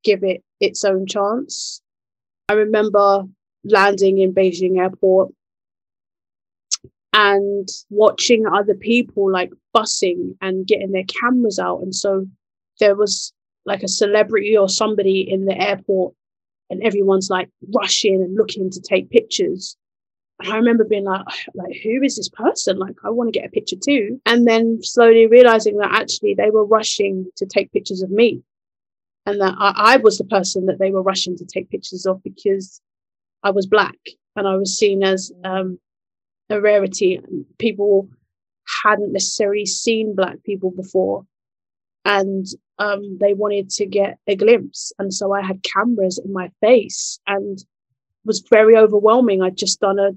give 0.03 0.23
it 0.23 0.41
its 0.61 0.85
own 0.85 1.05
chance. 1.05 1.81
I 2.47 2.53
remember 2.53 3.23
landing 3.65 4.19
in 4.19 4.33
Beijing 4.33 4.79
airport 4.79 5.33
and 7.11 7.67
watching 7.89 8.45
other 8.47 8.75
people 8.75 9.29
like 9.29 9.51
bussing 9.75 10.35
and 10.39 10.65
getting 10.65 10.91
their 10.91 11.03
cameras 11.03 11.59
out. 11.59 11.81
And 11.81 11.93
so 11.93 12.25
there 12.79 12.95
was 12.95 13.33
like 13.65 13.83
a 13.83 13.87
celebrity 13.87 14.57
or 14.57 14.69
somebody 14.69 15.29
in 15.29 15.45
the 15.45 15.59
airport 15.59 16.13
and 16.69 16.81
everyone's 16.83 17.29
like 17.29 17.49
rushing 17.73 18.15
and 18.15 18.35
looking 18.35 18.69
to 18.69 18.81
take 18.81 19.09
pictures. 19.09 19.77
And 20.39 20.53
I 20.53 20.57
remember 20.57 20.83
being 20.83 21.05
like, 21.05 21.25
like, 21.55 21.75
who 21.83 22.01
is 22.03 22.15
this 22.15 22.29
person? 22.29 22.77
Like, 22.77 22.95
I 23.03 23.09
want 23.09 23.33
to 23.33 23.39
get 23.39 23.47
a 23.47 23.51
picture 23.51 23.75
too. 23.75 24.21
And 24.25 24.47
then 24.47 24.79
slowly 24.83 25.25
realizing 25.25 25.77
that 25.77 25.91
actually 25.91 26.35
they 26.35 26.51
were 26.51 26.65
rushing 26.65 27.27
to 27.37 27.45
take 27.45 27.71
pictures 27.71 28.03
of 28.03 28.11
me. 28.11 28.43
And 29.25 29.41
that 29.41 29.55
I, 29.57 29.73
I 29.93 29.97
was 29.97 30.17
the 30.17 30.25
person 30.25 30.67
that 30.67 30.79
they 30.79 30.91
were 30.91 31.01
rushing 31.01 31.35
to 31.37 31.45
take 31.45 31.69
pictures 31.69 32.05
of 32.05 32.21
because 32.23 32.81
I 33.43 33.51
was 33.51 33.65
black 33.65 33.97
and 34.35 34.47
I 34.47 34.55
was 34.55 34.77
seen 34.77 35.03
as 35.03 35.31
um, 35.43 35.79
a 36.49 36.61
rarity. 36.61 37.19
People 37.57 38.09
hadn't 38.83 39.11
necessarily 39.13 39.65
seen 39.65 40.15
black 40.15 40.43
people 40.43 40.71
before. 40.71 41.25
And 42.05 42.45
um, 42.79 43.17
they 43.19 43.33
wanted 43.33 43.69
to 43.71 43.85
get 43.85 44.19
a 44.27 44.35
glimpse. 44.35 44.91
And 44.99 45.13
so 45.13 45.33
I 45.33 45.41
had 45.41 45.63
cameras 45.63 46.19
in 46.23 46.31
my 46.31 46.51
face 46.61 47.19
and 47.27 47.63
was 48.25 48.43
very 48.49 48.77
overwhelming. 48.77 49.41
I'd 49.41 49.57
just 49.57 49.79
done 49.79 49.99
a 49.99 50.11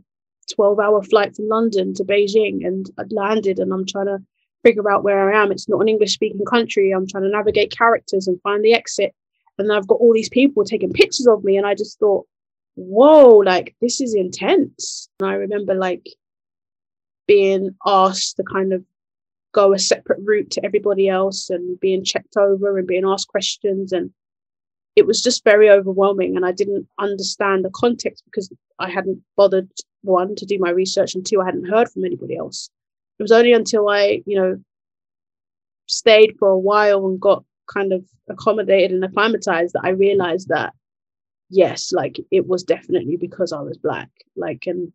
12 0.55 0.79
hour 0.79 1.02
flight 1.02 1.37
from 1.37 1.49
London 1.49 1.95
to 1.95 2.05
Beijing 2.05 2.67
and 2.67 2.90
I'd 2.99 3.12
landed 3.12 3.59
and 3.59 3.73
I'm 3.73 3.87
trying 3.87 4.07
to 4.07 4.19
figure 4.62 4.90
out 4.90 5.05
where 5.05 5.33
I 5.33 5.43
am. 5.43 5.52
It's 5.52 5.69
not 5.69 5.81
an 5.81 5.88
English 5.88 6.12
speaking 6.12 6.45
country. 6.45 6.90
I'm 6.90 7.07
trying 7.07 7.25
to 7.25 7.31
navigate 7.31 7.76
characters 7.76 8.29
and 8.29 8.40
find 8.43 8.64
the 8.64 8.75
exit. 8.75 9.14
And 9.59 9.73
I've 9.73 9.87
got 9.87 10.00
all 10.00 10.12
these 10.12 10.29
people 10.29 10.64
taking 10.64 10.93
pictures 10.93 11.26
of 11.26 11.45
me. 11.45 11.57
And 11.57 11.67
I 11.67 11.75
just 11.75 11.99
thought, 11.99 12.26
whoa, 12.75 13.37
like 13.38 13.75
this 13.81 14.00
is 14.00 14.14
intense. 14.14 15.09
And 15.21 15.29
I 15.29 15.35
remember 15.35 15.75
like 15.75 16.07
being 17.26 17.75
asked 17.87 18.37
to 18.37 18.43
kind 18.43 18.73
of 18.73 18.85
go 19.52 19.73
a 19.73 19.78
separate 19.78 20.21
route 20.23 20.50
to 20.52 20.64
everybody 20.64 21.09
else 21.09 21.50
and 21.50 21.78
being 21.80 22.04
checked 22.04 22.37
over 22.37 22.78
and 22.78 22.87
being 22.87 23.04
asked 23.07 23.28
questions. 23.28 23.92
And 23.92 24.12
it 24.97 25.07
was 25.07 25.23
just 25.23 25.45
very 25.45 25.71
overwhelming 25.71 26.37
and 26.37 26.45
i 26.45 26.52
didn't 26.52 26.87
understand 26.99 27.64
the 27.64 27.71
context 27.71 28.25
because 28.25 28.52
i 28.78 28.88
hadn't 28.88 29.23
bothered 29.37 29.69
one 30.02 30.35
to 30.35 30.47
do 30.47 30.59
my 30.59 30.71
research 30.71 31.14
and 31.14 31.25
two 31.25 31.40
i 31.40 31.45
hadn't 31.45 31.69
heard 31.69 31.88
from 31.90 32.04
anybody 32.04 32.37
else. 32.37 32.71
It 33.19 33.23
was 33.23 33.33
only 33.33 33.52
until 33.52 33.88
i 33.88 34.23
you 34.26 34.37
know 34.37 34.62
stayed 35.87 36.37
for 36.38 36.49
a 36.49 36.59
while 36.59 37.07
and 37.07 37.21
got 37.21 37.45
kind 37.66 37.92
of 37.92 38.04
accommodated 38.28 38.92
and 38.92 39.04
acclimatized 39.04 39.75
that 39.75 39.85
i 39.85 39.90
realized 39.90 40.49
that 40.49 40.73
yes 41.49 41.92
like 41.92 42.19
it 42.30 42.47
was 42.47 42.62
definitely 42.62 43.16
because 43.16 43.52
i 43.52 43.61
was 43.61 43.78
black 43.78 44.09
like 44.37 44.66
and 44.66 44.92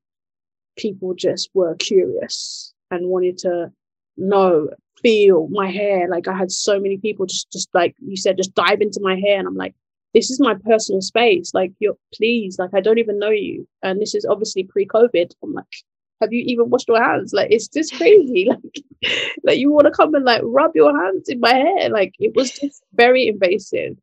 people 0.77 1.13
just 1.13 1.49
were 1.53 1.75
curious 1.75 2.73
and 2.91 3.07
wanted 3.07 3.37
to 3.37 3.71
know, 4.17 4.69
feel 5.01 5.47
my 5.49 5.69
hair. 5.69 6.07
Like 6.09 6.27
I 6.27 6.35
had 6.35 6.51
so 6.51 6.79
many 6.79 6.97
people 6.97 7.25
just, 7.25 7.51
just 7.51 7.69
like 7.73 7.95
you 7.99 8.17
said, 8.17 8.37
just 8.37 8.55
dive 8.55 8.81
into 8.81 8.99
my 9.01 9.15
hair. 9.15 9.39
And 9.39 9.47
I'm 9.47 9.55
like, 9.55 9.75
this 10.13 10.31
is 10.31 10.39
my 10.39 10.55
personal 10.65 11.01
space. 11.01 11.53
Like 11.53 11.73
you're 11.79 11.97
please, 12.13 12.57
like 12.57 12.71
I 12.73 12.81
don't 12.81 12.99
even 12.99 13.19
know 13.19 13.29
you. 13.29 13.67
And 13.83 14.01
this 14.01 14.15
is 14.15 14.25
obviously 14.25 14.63
pre-COVID. 14.63 15.31
I'm 15.43 15.53
like, 15.53 15.65
have 16.21 16.31
you 16.31 16.43
even 16.47 16.69
washed 16.69 16.87
your 16.87 17.03
hands? 17.03 17.33
Like 17.33 17.51
it's 17.51 17.67
just 17.67 17.93
crazy. 17.97 18.45
like, 18.49 19.11
like 19.43 19.59
you 19.59 19.71
want 19.71 19.85
to 19.85 19.91
come 19.91 20.15
and 20.15 20.25
like 20.25 20.41
rub 20.43 20.71
your 20.75 20.97
hands 20.97 21.29
in 21.29 21.39
my 21.39 21.53
hair. 21.53 21.89
Like 21.89 22.13
it 22.17 22.33
was 22.35 22.51
just 22.51 22.81
very 22.93 23.27
invasive. 23.27 23.97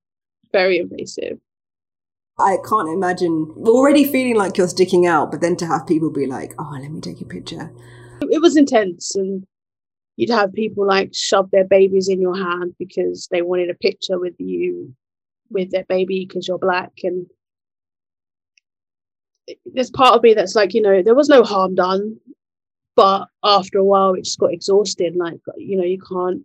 Very 0.52 0.78
invasive. 0.78 1.38
I 2.38 2.58
can't 2.68 2.88
imagine 2.88 3.54
already 3.58 4.04
feeling 4.04 4.36
like 4.36 4.56
you're 4.56 4.68
sticking 4.68 5.06
out, 5.06 5.30
but 5.30 5.40
then 5.40 5.56
to 5.56 5.66
have 5.66 5.86
people 5.86 6.10
be 6.10 6.26
like, 6.26 6.54
oh, 6.58 6.76
let 6.80 6.90
me 6.90 7.00
take 7.00 7.20
a 7.20 7.24
picture. 7.24 7.72
It 8.22 8.40
was 8.40 8.56
intense. 8.56 9.14
And 9.14 9.46
you'd 10.16 10.30
have 10.30 10.52
people 10.52 10.86
like 10.86 11.10
shove 11.14 11.50
their 11.50 11.64
babies 11.64 12.08
in 12.08 12.20
your 12.20 12.36
hand 12.36 12.74
because 12.78 13.28
they 13.30 13.42
wanted 13.42 13.70
a 13.70 13.74
picture 13.74 14.18
with 14.18 14.34
you 14.38 14.94
with 15.50 15.70
their 15.70 15.84
baby 15.84 16.24
because 16.26 16.48
you're 16.48 16.58
black 16.58 16.92
and 17.02 17.26
there's 19.66 19.90
part 19.90 20.14
of 20.14 20.22
me 20.22 20.34
that's 20.34 20.54
like 20.54 20.74
you 20.74 20.80
know 20.80 21.02
there 21.02 21.14
was 21.14 21.28
no 21.28 21.42
harm 21.42 21.74
done 21.74 22.16
but 22.94 23.26
after 23.42 23.78
a 23.78 23.84
while 23.84 24.14
it 24.14 24.24
just 24.24 24.38
got 24.38 24.52
exhausted 24.52 25.16
like 25.16 25.40
you 25.56 25.76
know 25.76 25.84
you 25.84 25.98
can't 25.98 26.42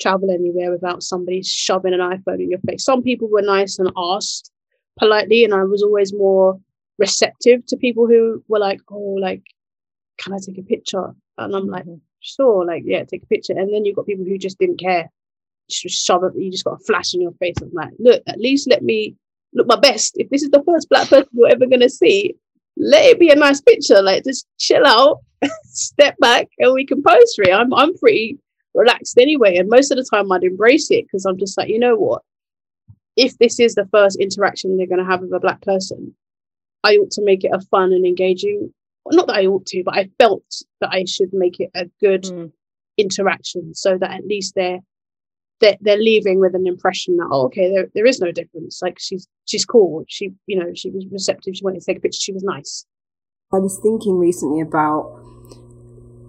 travel 0.00 0.30
anywhere 0.30 0.70
without 0.70 1.02
somebody 1.02 1.42
shoving 1.42 1.92
an 1.92 1.98
iphone 1.98 2.40
in 2.40 2.50
your 2.50 2.60
face. 2.60 2.84
Some 2.84 3.02
people 3.02 3.28
were 3.28 3.42
nice 3.42 3.80
and 3.80 3.90
asked 3.96 4.52
politely 4.98 5.44
and 5.44 5.54
i 5.54 5.62
was 5.62 5.82
always 5.82 6.12
more 6.12 6.58
receptive 6.98 7.64
to 7.66 7.76
people 7.76 8.06
who 8.06 8.42
were 8.48 8.58
like 8.58 8.80
oh 8.90 9.16
like 9.20 9.42
can 10.18 10.32
i 10.32 10.38
take 10.44 10.58
a 10.58 10.62
picture 10.62 11.14
and 11.38 11.54
i'm 11.54 11.66
like 11.66 11.84
mm-hmm 11.84 11.96
sure, 12.20 12.64
like, 12.64 12.82
yeah, 12.84 13.04
take 13.04 13.22
a 13.22 13.26
picture. 13.26 13.54
And 13.56 13.72
then 13.72 13.84
you've 13.84 13.96
got 13.96 14.06
people 14.06 14.24
who 14.24 14.38
just 14.38 14.58
didn't 14.58 14.78
care. 14.78 15.10
Just 15.68 16.04
shove 16.04 16.24
it, 16.24 16.32
you 16.36 16.50
just 16.50 16.64
got 16.64 16.80
a 16.80 16.84
flash 16.84 17.14
in 17.14 17.20
your 17.20 17.32
face. 17.32 17.56
I'm 17.60 17.70
like, 17.72 17.92
look, 17.98 18.22
at 18.26 18.40
least 18.40 18.68
let 18.68 18.82
me 18.82 19.16
look 19.52 19.66
my 19.66 19.76
best. 19.76 20.14
If 20.16 20.30
this 20.30 20.42
is 20.42 20.50
the 20.50 20.62
first 20.66 20.88
black 20.88 21.08
person 21.08 21.28
you're 21.32 21.50
ever 21.50 21.66
gonna 21.66 21.90
see, 21.90 22.36
let 22.78 23.04
it 23.04 23.20
be 23.20 23.30
a 23.30 23.36
nice 23.36 23.60
picture. 23.60 24.00
Like 24.00 24.24
just 24.24 24.46
chill 24.58 24.86
out, 24.86 25.18
step 25.64 26.16
back, 26.20 26.48
and 26.58 26.72
we 26.72 26.86
can 26.86 27.02
pose 27.02 27.34
for 27.34 27.42
it. 27.42 27.52
I'm 27.52 27.74
I'm 27.74 27.96
pretty 27.98 28.38
relaxed 28.72 29.18
anyway. 29.18 29.56
And 29.56 29.68
most 29.68 29.90
of 29.90 29.98
the 29.98 30.08
time 30.10 30.32
I'd 30.32 30.42
embrace 30.42 30.90
it 30.90 31.04
because 31.04 31.26
I'm 31.26 31.38
just 31.38 31.58
like, 31.58 31.68
you 31.68 31.78
know 31.78 31.96
what? 31.96 32.22
If 33.16 33.36
this 33.36 33.60
is 33.60 33.74
the 33.74 33.88
first 33.92 34.18
interaction 34.18 34.78
they're 34.78 34.86
gonna 34.86 35.04
have 35.04 35.20
with 35.20 35.34
a 35.34 35.40
black 35.40 35.60
person, 35.60 36.14
I 36.82 36.96
ought 36.96 37.10
to 37.10 37.24
make 37.24 37.44
it 37.44 37.52
a 37.52 37.60
fun 37.60 37.92
and 37.92 38.06
engaging 38.06 38.72
not 39.12 39.26
that 39.28 39.36
I 39.36 39.46
ought 39.46 39.66
to, 39.66 39.82
but 39.84 39.96
I 39.96 40.10
felt 40.18 40.44
that 40.80 40.90
I 40.92 41.04
should 41.04 41.30
make 41.32 41.60
it 41.60 41.70
a 41.74 41.86
good 42.00 42.24
mm. 42.24 42.52
interaction 42.96 43.74
so 43.74 43.98
that 43.98 44.10
at 44.10 44.26
least 44.26 44.54
they're, 44.54 44.80
they're 45.60 45.76
they're 45.80 45.96
leaving 45.96 46.40
with 46.40 46.54
an 46.54 46.66
impression 46.66 47.16
that 47.16 47.28
oh 47.30 47.46
okay 47.46 47.70
there, 47.70 47.88
there 47.94 48.06
is 48.06 48.20
no 48.20 48.30
difference. 48.30 48.80
Like 48.80 48.98
she's 48.98 49.26
she's 49.46 49.64
cool. 49.64 50.04
She 50.08 50.32
you 50.46 50.58
know 50.58 50.72
she 50.74 50.90
was 50.90 51.04
receptive. 51.10 51.56
She 51.56 51.64
wanted 51.64 51.80
to 51.80 51.86
take 51.86 51.98
a 51.98 52.00
picture. 52.00 52.20
She 52.20 52.32
was 52.32 52.44
nice. 52.44 52.86
I 53.52 53.58
was 53.58 53.78
thinking 53.82 54.18
recently 54.18 54.60
about 54.60 55.20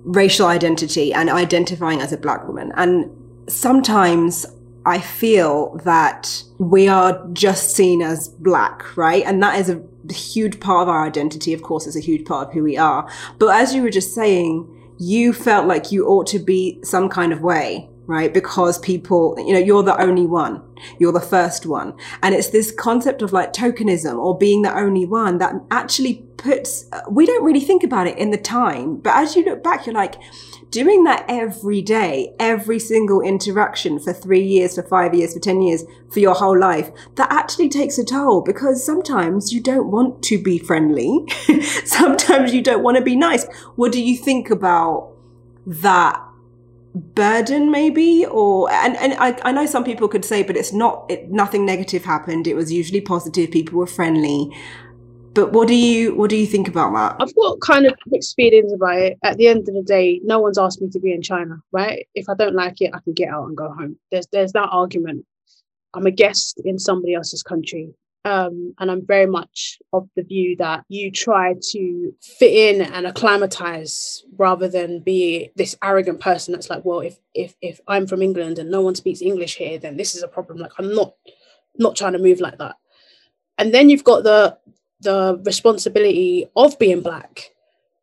racial 0.03 0.47
identity 0.47 1.13
and 1.13 1.29
identifying 1.29 2.01
as 2.01 2.13
a 2.13 2.17
black 2.17 2.47
woman. 2.47 2.71
And 2.75 3.11
sometimes 3.47 4.45
I 4.85 4.99
feel 4.99 5.77
that 5.83 6.43
we 6.57 6.87
are 6.87 7.27
just 7.33 7.75
seen 7.75 8.01
as 8.01 8.29
black, 8.29 8.97
right? 8.97 9.23
And 9.25 9.41
that 9.43 9.59
is 9.59 9.69
a 9.69 9.81
huge 10.13 10.59
part 10.59 10.83
of 10.83 10.89
our 10.89 11.05
identity. 11.05 11.53
Of 11.53 11.61
course, 11.61 11.85
it's 11.85 11.95
a 11.95 12.01
huge 12.01 12.25
part 12.25 12.47
of 12.47 12.53
who 12.53 12.63
we 12.63 12.77
are. 12.77 13.09
But 13.37 13.59
as 13.59 13.75
you 13.75 13.81
were 13.83 13.89
just 13.89 14.13
saying, 14.13 14.75
you 14.97 15.33
felt 15.33 15.67
like 15.67 15.91
you 15.91 16.07
ought 16.07 16.27
to 16.27 16.39
be 16.39 16.79
some 16.83 17.09
kind 17.09 17.31
of 17.31 17.41
way, 17.41 17.89
right? 18.05 18.33
Because 18.33 18.79
people, 18.79 19.35
you 19.37 19.53
know, 19.53 19.59
you're 19.59 19.83
the 19.83 19.99
only 20.01 20.25
one. 20.25 20.61
You're 20.97 21.11
the 21.11 21.19
first 21.19 21.65
one. 21.65 21.93
And 22.23 22.33
it's 22.33 22.49
this 22.49 22.71
concept 22.71 23.21
of 23.21 23.33
like 23.33 23.53
tokenism 23.53 24.17
or 24.17 24.37
being 24.37 24.61
the 24.61 24.75
only 24.75 25.05
one 25.05 25.37
that 25.37 25.53
actually 25.71 26.25
puts, 26.37 26.85
we 27.09 27.25
don't 27.25 27.43
really 27.43 27.59
think 27.59 27.83
about 27.83 28.07
it 28.07 28.17
in 28.17 28.31
the 28.31 28.37
time. 28.37 28.97
But 28.97 29.15
as 29.15 29.35
you 29.35 29.43
look 29.43 29.61
back, 29.63 29.85
you're 29.85 29.95
like, 29.95 30.15
doing 30.71 31.03
that 31.03 31.25
every 31.27 31.81
day, 31.81 32.33
every 32.39 32.79
single 32.79 33.21
interaction 33.21 33.99
for 33.99 34.13
three 34.13 34.43
years, 34.43 34.75
for 34.75 34.83
five 34.83 35.13
years, 35.13 35.33
for 35.33 35.39
10 35.39 35.61
years, 35.61 35.83
for 36.11 36.19
your 36.19 36.35
whole 36.35 36.57
life, 36.57 36.91
that 37.15 37.31
actually 37.31 37.69
takes 37.69 37.97
a 37.97 38.05
toll 38.05 38.41
because 38.41 38.85
sometimes 38.85 39.51
you 39.51 39.61
don't 39.61 39.89
want 39.89 40.21
to 40.23 40.41
be 40.41 40.59
friendly. 40.59 41.25
sometimes 41.85 42.53
you 42.53 42.61
don't 42.61 42.83
want 42.83 42.97
to 42.97 43.03
be 43.03 43.15
nice. 43.15 43.47
What 43.75 43.91
do 43.91 44.03
you 44.03 44.15
think 44.15 44.49
about 44.49 45.11
that 45.65 46.23
burden 46.95 47.69
maybe 47.69 48.25
or 48.25 48.69
and 48.71 48.97
and 48.97 49.13
I, 49.13 49.37
I 49.43 49.51
know 49.51 49.67
some 49.67 49.83
people 49.83 50.07
could 50.07 50.25
say 50.25 50.41
but 50.41 50.57
it's 50.57 50.73
not 50.73 51.05
it 51.07 51.29
nothing 51.29 51.63
negative 51.63 52.03
happened 52.03 52.47
it 52.47 52.55
was 52.55 52.71
usually 52.71 52.99
positive 52.99 53.51
people 53.51 53.77
were 53.77 53.85
friendly 53.85 54.51
but 55.33 55.51
what 55.53 55.67
do 55.67 55.75
you 55.75 56.15
what 56.15 56.29
do 56.29 56.35
you 56.35 56.47
think 56.47 56.67
about 56.67 56.93
that? 56.93 57.21
I've 57.21 57.35
got 57.35 57.59
kind 57.61 57.85
of 57.85 57.93
mixed 58.07 58.35
feelings 58.35 58.73
about 58.73 58.97
it. 58.97 59.17
At 59.23 59.37
the 59.37 59.47
end 59.47 59.67
of 59.67 59.75
the 59.75 59.83
day, 59.83 60.19
no 60.23 60.39
one's 60.39 60.57
asked 60.57 60.81
me 60.81 60.89
to 60.89 60.99
be 60.99 61.13
in 61.13 61.21
China, 61.21 61.61
right? 61.71 62.07
If 62.15 62.29
I 62.29 62.33
don't 62.33 62.55
like 62.55 62.81
it, 62.81 62.91
I 62.93 62.99
can 62.99 63.13
get 63.13 63.29
out 63.29 63.47
and 63.47 63.57
go 63.57 63.71
home. 63.71 63.97
There's 64.11 64.27
there's 64.31 64.53
that 64.53 64.69
argument. 64.71 65.25
I'm 65.93 66.05
a 66.05 66.11
guest 66.11 66.61
in 66.65 66.77
somebody 66.79 67.13
else's 67.13 67.43
country. 67.43 67.93
Um, 68.25 68.75
and 68.79 68.91
I'm 68.91 69.05
very 69.05 69.25
much 69.25 69.79
of 69.93 70.09
the 70.15 70.23
view 70.23 70.57
that 70.57 70.83
you 70.89 71.09
try 71.09 71.55
to 71.71 72.13
fit 72.21 72.51
in 72.51 72.81
and 72.81 73.07
acclimatize 73.07 74.23
rather 74.37 74.67
than 74.67 74.99
be 74.99 75.51
this 75.55 75.75
arrogant 75.81 76.19
person 76.19 76.51
that's 76.51 76.69
like, 76.69 76.83
well, 76.83 76.99
if 76.99 77.17
if 77.33 77.55
if 77.61 77.79
I'm 77.87 78.07
from 78.07 78.21
England 78.21 78.59
and 78.59 78.69
no 78.69 78.81
one 78.81 78.95
speaks 78.95 79.21
English 79.21 79.55
here, 79.55 79.79
then 79.79 79.95
this 79.95 80.15
is 80.15 80.23
a 80.23 80.27
problem. 80.27 80.57
Like 80.57 80.73
I'm 80.77 80.93
not 80.93 81.13
not 81.77 81.95
trying 81.95 82.13
to 82.13 82.19
move 82.19 82.41
like 82.41 82.57
that. 82.57 82.75
And 83.57 83.73
then 83.73 83.89
you've 83.89 84.03
got 84.03 84.23
the 84.23 84.57
the 85.01 85.41
responsibility 85.45 86.49
of 86.55 86.77
being 86.79 87.01
black 87.01 87.51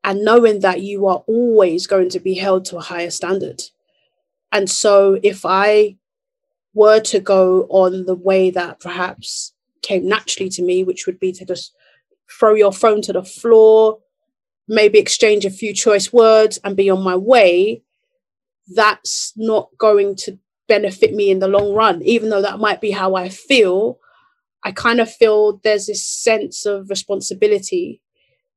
and 0.05 0.25
knowing 0.25 0.61
that 0.61 0.83
you 0.83 1.07
are 1.07 1.23
always 1.27 1.87
going 1.87 2.09
to 2.11 2.21
be 2.21 2.35
held 2.35 2.65
to 2.67 2.77
a 2.77 2.83
higher 2.83 3.11
standard. 3.11 3.63
And 4.53 4.71
so 4.71 5.19
if 5.23 5.45
I 5.45 5.97
were 6.75 7.01
to 7.01 7.21
go 7.21 7.67
on 7.71 8.07
the 8.07 8.15
way 8.15 8.51
that 8.51 8.81
perhaps 8.81 9.53
came 9.83 10.07
naturally 10.07 10.49
to 10.51 10.63
me, 10.63 10.85
which 10.85 11.07
would 11.07 11.19
be 11.19 11.33
to 11.33 11.45
just 11.45 11.75
throw 12.31 12.55
your 12.55 12.73
phone 12.73 13.03
to 13.03 13.13
the 13.13 13.25
floor, 13.25 13.99
maybe 14.69 14.99
exchange 14.99 15.45
a 15.45 15.51
few 15.51 15.73
choice 15.73 16.13
words 16.13 16.59
and 16.65 16.77
be 16.77 16.91
on 16.91 17.03
my 17.03 17.17
way, 17.17 17.83
that's 18.75 19.33
not 19.37 19.71
going 19.79 20.17
to 20.17 20.39
benefit 20.69 21.15
me 21.15 21.31
in 21.31 21.39
the 21.39 21.49
long 21.49 21.73
run, 21.73 22.03
even 22.03 22.31
though 22.31 22.43
that 22.43 22.59
might 22.59 22.81
be 22.81 22.91
how 22.91 23.15
I 23.15 23.29
feel. 23.29 23.99
I 24.67 24.73
kind 24.73 24.99
of 25.01 25.09
feel 25.09 25.61
there's 25.63 25.87
this 25.87 26.05
sense 26.05 26.67
of 26.67 26.91
responsibility 26.91 28.01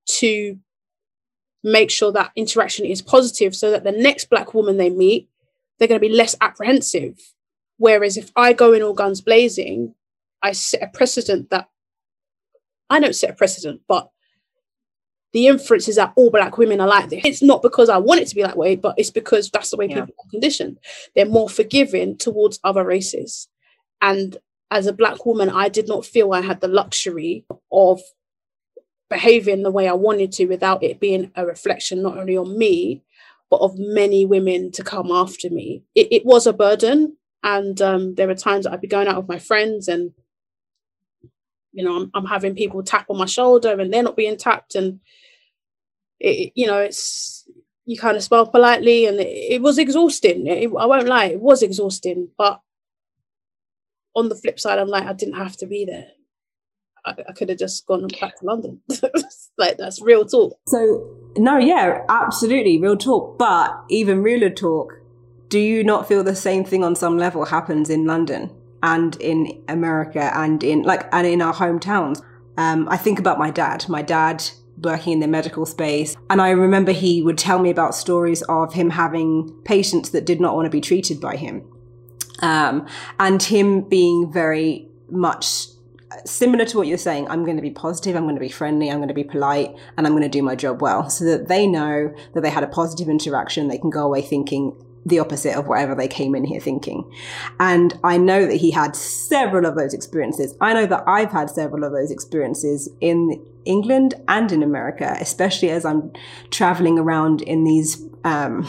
to 0.08 0.58
make 1.64 1.92
sure 1.92 2.12
that 2.12 2.32
interaction 2.36 2.88
is 2.88 3.00
positive 3.00 3.56
so 3.56 3.70
that 3.70 3.84
the 3.84 3.92
next 3.92 4.28
black 4.28 4.56
woman 4.56 4.78
they 4.78 4.90
meet, 4.90 5.30
they're 5.78 5.88
going 5.88 6.02
to 6.02 6.08
be 6.08 6.12
less 6.12 6.36
apprehensive. 6.42 7.20
Whereas 7.78 8.18
if 8.18 8.32
I 8.36 8.54
go 8.54 8.74
in 8.74 8.82
all 8.82 8.96
guns 8.96 9.22
blazing, 9.22 9.94
I 10.42 10.54
set 10.54 10.82
a 10.82 10.88
precedent 10.88 11.52
that 11.52 11.70
I 12.90 13.00
don't 13.00 13.16
set 13.16 13.30
a 13.30 13.34
precedent, 13.34 13.82
but 13.88 14.10
the 15.32 15.46
inference 15.46 15.88
is 15.88 15.98
that 15.98 16.14
all 16.16 16.32
black 16.32 16.58
women 16.58 16.82
are 16.82 16.88
like 16.88 17.10
this. 17.10 17.22
It's 17.24 17.44
not 17.44 17.62
because 17.62 17.88
I 17.88 17.98
want 17.98 18.22
it 18.22 18.30
to 18.30 18.36
be 18.36 18.42
that 18.42 18.58
way, 18.58 18.76
but 18.76 18.96
it's 18.98 19.12
because 19.12 19.52
that's 19.52 19.70
the 19.70 19.78
way 19.78 19.86
yeah. 19.86 20.06
people 20.06 20.16
are 20.26 20.32
conditioned. 20.32 20.80
They're 21.16 21.28
more 21.28 21.50
forgiving 21.50 22.18
towards 22.18 22.60
other 22.64 22.84
races. 22.84 23.48
And 24.02 24.40
as 24.72 24.88
a 24.88 24.94
black 24.94 25.26
woman, 25.26 25.50
I 25.50 25.70
did 25.70 25.88
not 25.88 26.06
feel 26.06 26.34
I 26.34 26.42
had 26.42 26.62
the 26.62 26.68
luxury 26.68 27.46
of 27.72 28.02
behaving 29.10 29.64
the 29.64 29.72
way 29.72 29.88
I 29.88 29.94
wanted 29.94 30.32
to 30.34 30.46
without 30.46 30.84
it 30.84 31.00
being 31.00 31.32
a 31.36 31.46
reflection 31.46 32.02
not 32.04 32.18
only 32.18 32.38
on 32.38 32.58
me, 32.58 33.04
but 33.50 33.62
of 33.62 33.80
many 33.80 34.26
women 34.26 34.72
to 34.74 34.84
come 34.84 35.12
after 35.12 35.50
me. 35.50 35.84
It, 35.96 36.08
it 36.12 36.26
was 36.26 36.46
a 36.46 36.54
burden. 36.54 37.18
And 37.42 37.82
um, 37.82 38.16
there 38.16 38.28
were 38.28 38.36
times 38.36 38.66
that 38.66 38.74
I'd 38.74 38.82
be 38.82 38.88
going 38.88 39.08
out 39.08 39.18
with 39.18 39.30
my 39.30 39.40
friends 39.40 39.88
and 39.88 40.14
you 41.72 41.84
know 41.84 41.96
I'm, 41.96 42.12
I'm 42.14 42.26
having 42.26 42.56
people 42.56 42.84
tap 42.84 43.10
on 43.10 43.18
my 43.18 43.26
shoulder 43.26 43.80
and 43.80 43.92
they're 43.94 44.04
not 44.04 44.18
being 44.18 44.38
tapped 44.38 44.76
and 44.76 45.00
it, 46.20 46.52
you 46.56 46.68
know 46.68 46.80
it's 46.80 47.48
you 47.86 47.98
kind 47.98 48.18
of 48.18 48.24
smile 48.24 48.46
politely 48.46 49.06
and 49.06 49.20
it, 49.20 49.28
it 49.28 49.62
was 49.62 49.78
exhausting 49.78 50.50
i 50.50 50.86
won't 50.86 51.08
lie 51.08 51.26
it 51.26 51.40
was 51.40 51.62
exhausting 51.62 52.30
but 52.38 52.60
on 54.20 54.30
the 54.30 54.36
flip 54.36 54.60
side 54.60 54.80
i'm 54.80 54.88
like 54.88 55.06
i 55.06 55.14
didn't 55.14 55.36
have 55.36 55.58
to 55.58 55.66
be 55.66 55.86
there. 55.86 56.08
I, 57.06 57.16
I 57.30 57.32
could 57.32 57.50
have 57.50 57.58
just 57.58 57.88
gone 57.88 58.06
back 58.20 58.40
to 58.40 58.46
london. 58.46 58.82
Like 59.58 59.78
that's 59.78 60.02
real 60.02 60.26
talk. 60.26 60.54
So 60.68 61.06
no 61.38 61.58
yeah 61.58 62.06
absolutely 62.08 62.80
real 62.80 62.96
talk. 62.96 63.38
But 63.38 63.78
even 63.90 64.24
realer 64.24 64.50
talk 64.50 64.94
do 65.50 65.60
you 65.60 65.84
not 65.84 66.08
feel 66.08 66.24
the 66.24 66.36
same 66.36 66.64
thing 66.64 66.84
on 66.84 66.96
some 66.96 67.18
level 67.18 67.44
happens 67.44 67.90
in 67.90 68.06
london 68.06 68.52
and 68.84 69.16
in 69.18 69.62
America 69.68 70.32
and 70.36 70.64
in 70.64 70.84
like 70.84 71.08
and 71.12 71.28
in 71.28 71.42
our 71.42 71.54
hometowns. 71.54 72.24
Um, 72.58 72.88
I 72.90 72.98
think 72.98 73.20
about 73.20 73.38
my 73.38 73.52
dad. 73.52 73.88
My 73.90 74.02
dad 74.02 74.44
working 74.82 75.14
in 75.14 75.20
the 75.20 75.28
medical 75.28 75.66
space, 75.66 76.16
and 76.30 76.42
I 76.42 76.52
remember 76.52 76.92
he 76.92 77.22
would 77.22 77.38
tell 77.38 77.60
me 77.60 77.70
about 77.70 77.96
stories 77.96 78.42
of 78.44 78.74
him 78.74 78.90
having 78.90 79.52
patients 79.66 80.12
that 80.12 80.26
did 80.26 80.40
not 80.40 80.56
want 80.56 80.66
to 80.66 80.70
be 80.70 80.82
treated 80.82 81.20
by 81.20 81.36
him, 81.36 81.68
um, 82.42 82.88
and 83.20 83.42
him 83.42 83.82
being 83.82 84.32
very 84.32 84.88
much 85.10 85.68
similar 86.26 86.66
to 86.66 86.78
what 86.78 86.88
you're 86.88 86.98
saying. 86.98 87.28
I'm 87.30 87.44
going 87.44 87.58
to 87.58 87.62
be 87.62 87.72
positive. 87.72 88.16
I'm 88.16 88.24
going 88.24 88.36
to 88.36 88.42
be 88.42 88.50
friendly. 88.50 88.90
I'm 88.90 88.98
going 88.98 89.10
to 89.10 89.14
be 89.14 89.24
polite, 89.24 89.76
and 89.98 90.06
I'm 90.06 90.14
going 90.14 90.24
to 90.24 90.30
do 90.30 90.42
my 90.42 90.56
job 90.56 90.82
well, 90.82 91.10
so 91.10 91.26
that 91.26 91.48
they 91.48 91.68
know 91.68 92.14
that 92.34 92.42
they 92.42 92.50
had 92.50 92.64
a 92.64 92.68
positive 92.68 93.10
interaction. 93.10 93.68
They 93.68 93.78
can 93.78 93.90
go 93.90 94.06
away 94.06 94.22
thinking 94.22 94.76
the 95.06 95.20
opposite 95.20 95.56
of 95.56 95.68
whatever 95.68 95.96
they 95.96 96.08
came 96.08 96.36
in 96.36 96.44
here 96.44 96.60
thinking. 96.60 97.10
And 97.60 97.98
I 98.04 98.18
know 98.18 98.46
that 98.46 98.56
he 98.56 98.72
had 98.72 98.96
several 98.96 99.66
of 99.66 99.76
those 99.76 99.94
experiences. 99.94 100.56
I 100.60 100.74
know 100.74 100.86
that 100.86 101.04
I've 101.08 101.32
had 101.32 101.50
several 101.50 101.84
of 101.84 101.94
those 101.94 102.12
experiences 102.12 102.90
in 103.00 103.44
England 103.66 104.16
and 104.28 104.52
in 104.52 104.62
America, 104.62 105.16
especially 105.20 105.70
as 105.70 105.86
I'm 105.86 106.12
traveling 106.52 107.00
around 107.00 107.42
in 107.42 107.64
these 107.64 108.06
um, 108.24 108.68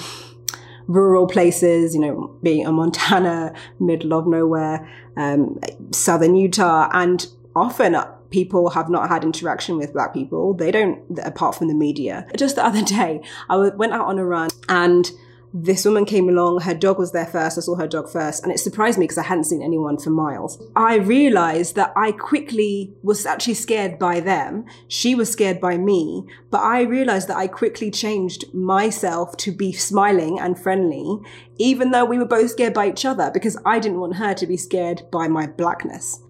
rural 0.90 1.26
places, 1.26 1.94
you 1.94 2.00
know, 2.00 2.36
being 2.42 2.66
in 2.66 2.74
Montana, 2.74 3.54
middle 3.78 4.12
of 4.12 4.26
nowhere, 4.26 4.88
um, 5.16 5.60
southern 5.92 6.34
Utah, 6.34 6.88
and 6.92 7.26
often 7.54 7.96
people 8.30 8.70
have 8.70 8.88
not 8.88 9.08
had 9.08 9.22
interaction 9.22 9.76
with 9.76 9.92
black 9.92 10.12
people. 10.12 10.52
They 10.54 10.70
don't, 10.70 11.00
apart 11.22 11.54
from 11.54 11.68
the 11.68 11.74
media. 11.74 12.26
Just 12.36 12.56
the 12.56 12.64
other 12.64 12.82
day, 12.98 13.22
I 13.48 13.56
went 13.56 13.92
out 13.92 14.06
on 14.06 14.18
a 14.18 14.24
run 14.24 14.50
and 14.68 15.10
this 15.52 15.84
woman 15.84 16.04
came 16.04 16.28
along, 16.28 16.60
her 16.60 16.74
dog 16.74 16.98
was 16.98 17.12
there 17.12 17.26
first, 17.26 17.58
I 17.58 17.60
saw 17.60 17.74
her 17.76 17.88
dog 17.88 18.08
first, 18.08 18.42
and 18.42 18.52
it 18.52 18.58
surprised 18.58 18.98
me 18.98 19.04
because 19.04 19.18
I 19.18 19.24
hadn't 19.24 19.44
seen 19.44 19.62
anyone 19.62 19.98
for 19.98 20.10
miles. 20.10 20.62
I 20.76 20.96
realized 20.96 21.74
that 21.76 21.92
I 21.96 22.12
quickly 22.12 22.94
was 23.02 23.26
actually 23.26 23.54
scared 23.54 23.98
by 23.98 24.20
them. 24.20 24.64
She 24.88 25.14
was 25.14 25.30
scared 25.30 25.60
by 25.60 25.76
me, 25.76 26.26
but 26.50 26.60
I 26.60 26.82
realized 26.82 27.28
that 27.28 27.36
I 27.36 27.48
quickly 27.48 27.90
changed 27.90 28.52
myself 28.54 29.36
to 29.38 29.52
be 29.52 29.72
smiling 29.72 30.38
and 30.38 30.58
friendly, 30.58 31.18
even 31.58 31.90
though 31.90 32.04
we 32.04 32.18
were 32.18 32.24
both 32.24 32.50
scared 32.50 32.74
by 32.74 32.88
each 32.88 33.04
other 33.04 33.30
because 33.32 33.56
I 33.66 33.80
didn't 33.80 34.00
want 34.00 34.16
her 34.16 34.34
to 34.34 34.46
be 34.46 34.56
scared 34.56 35.02
by 35.10 35.28
my 35.28 35.46
blackness. 35.46 36.22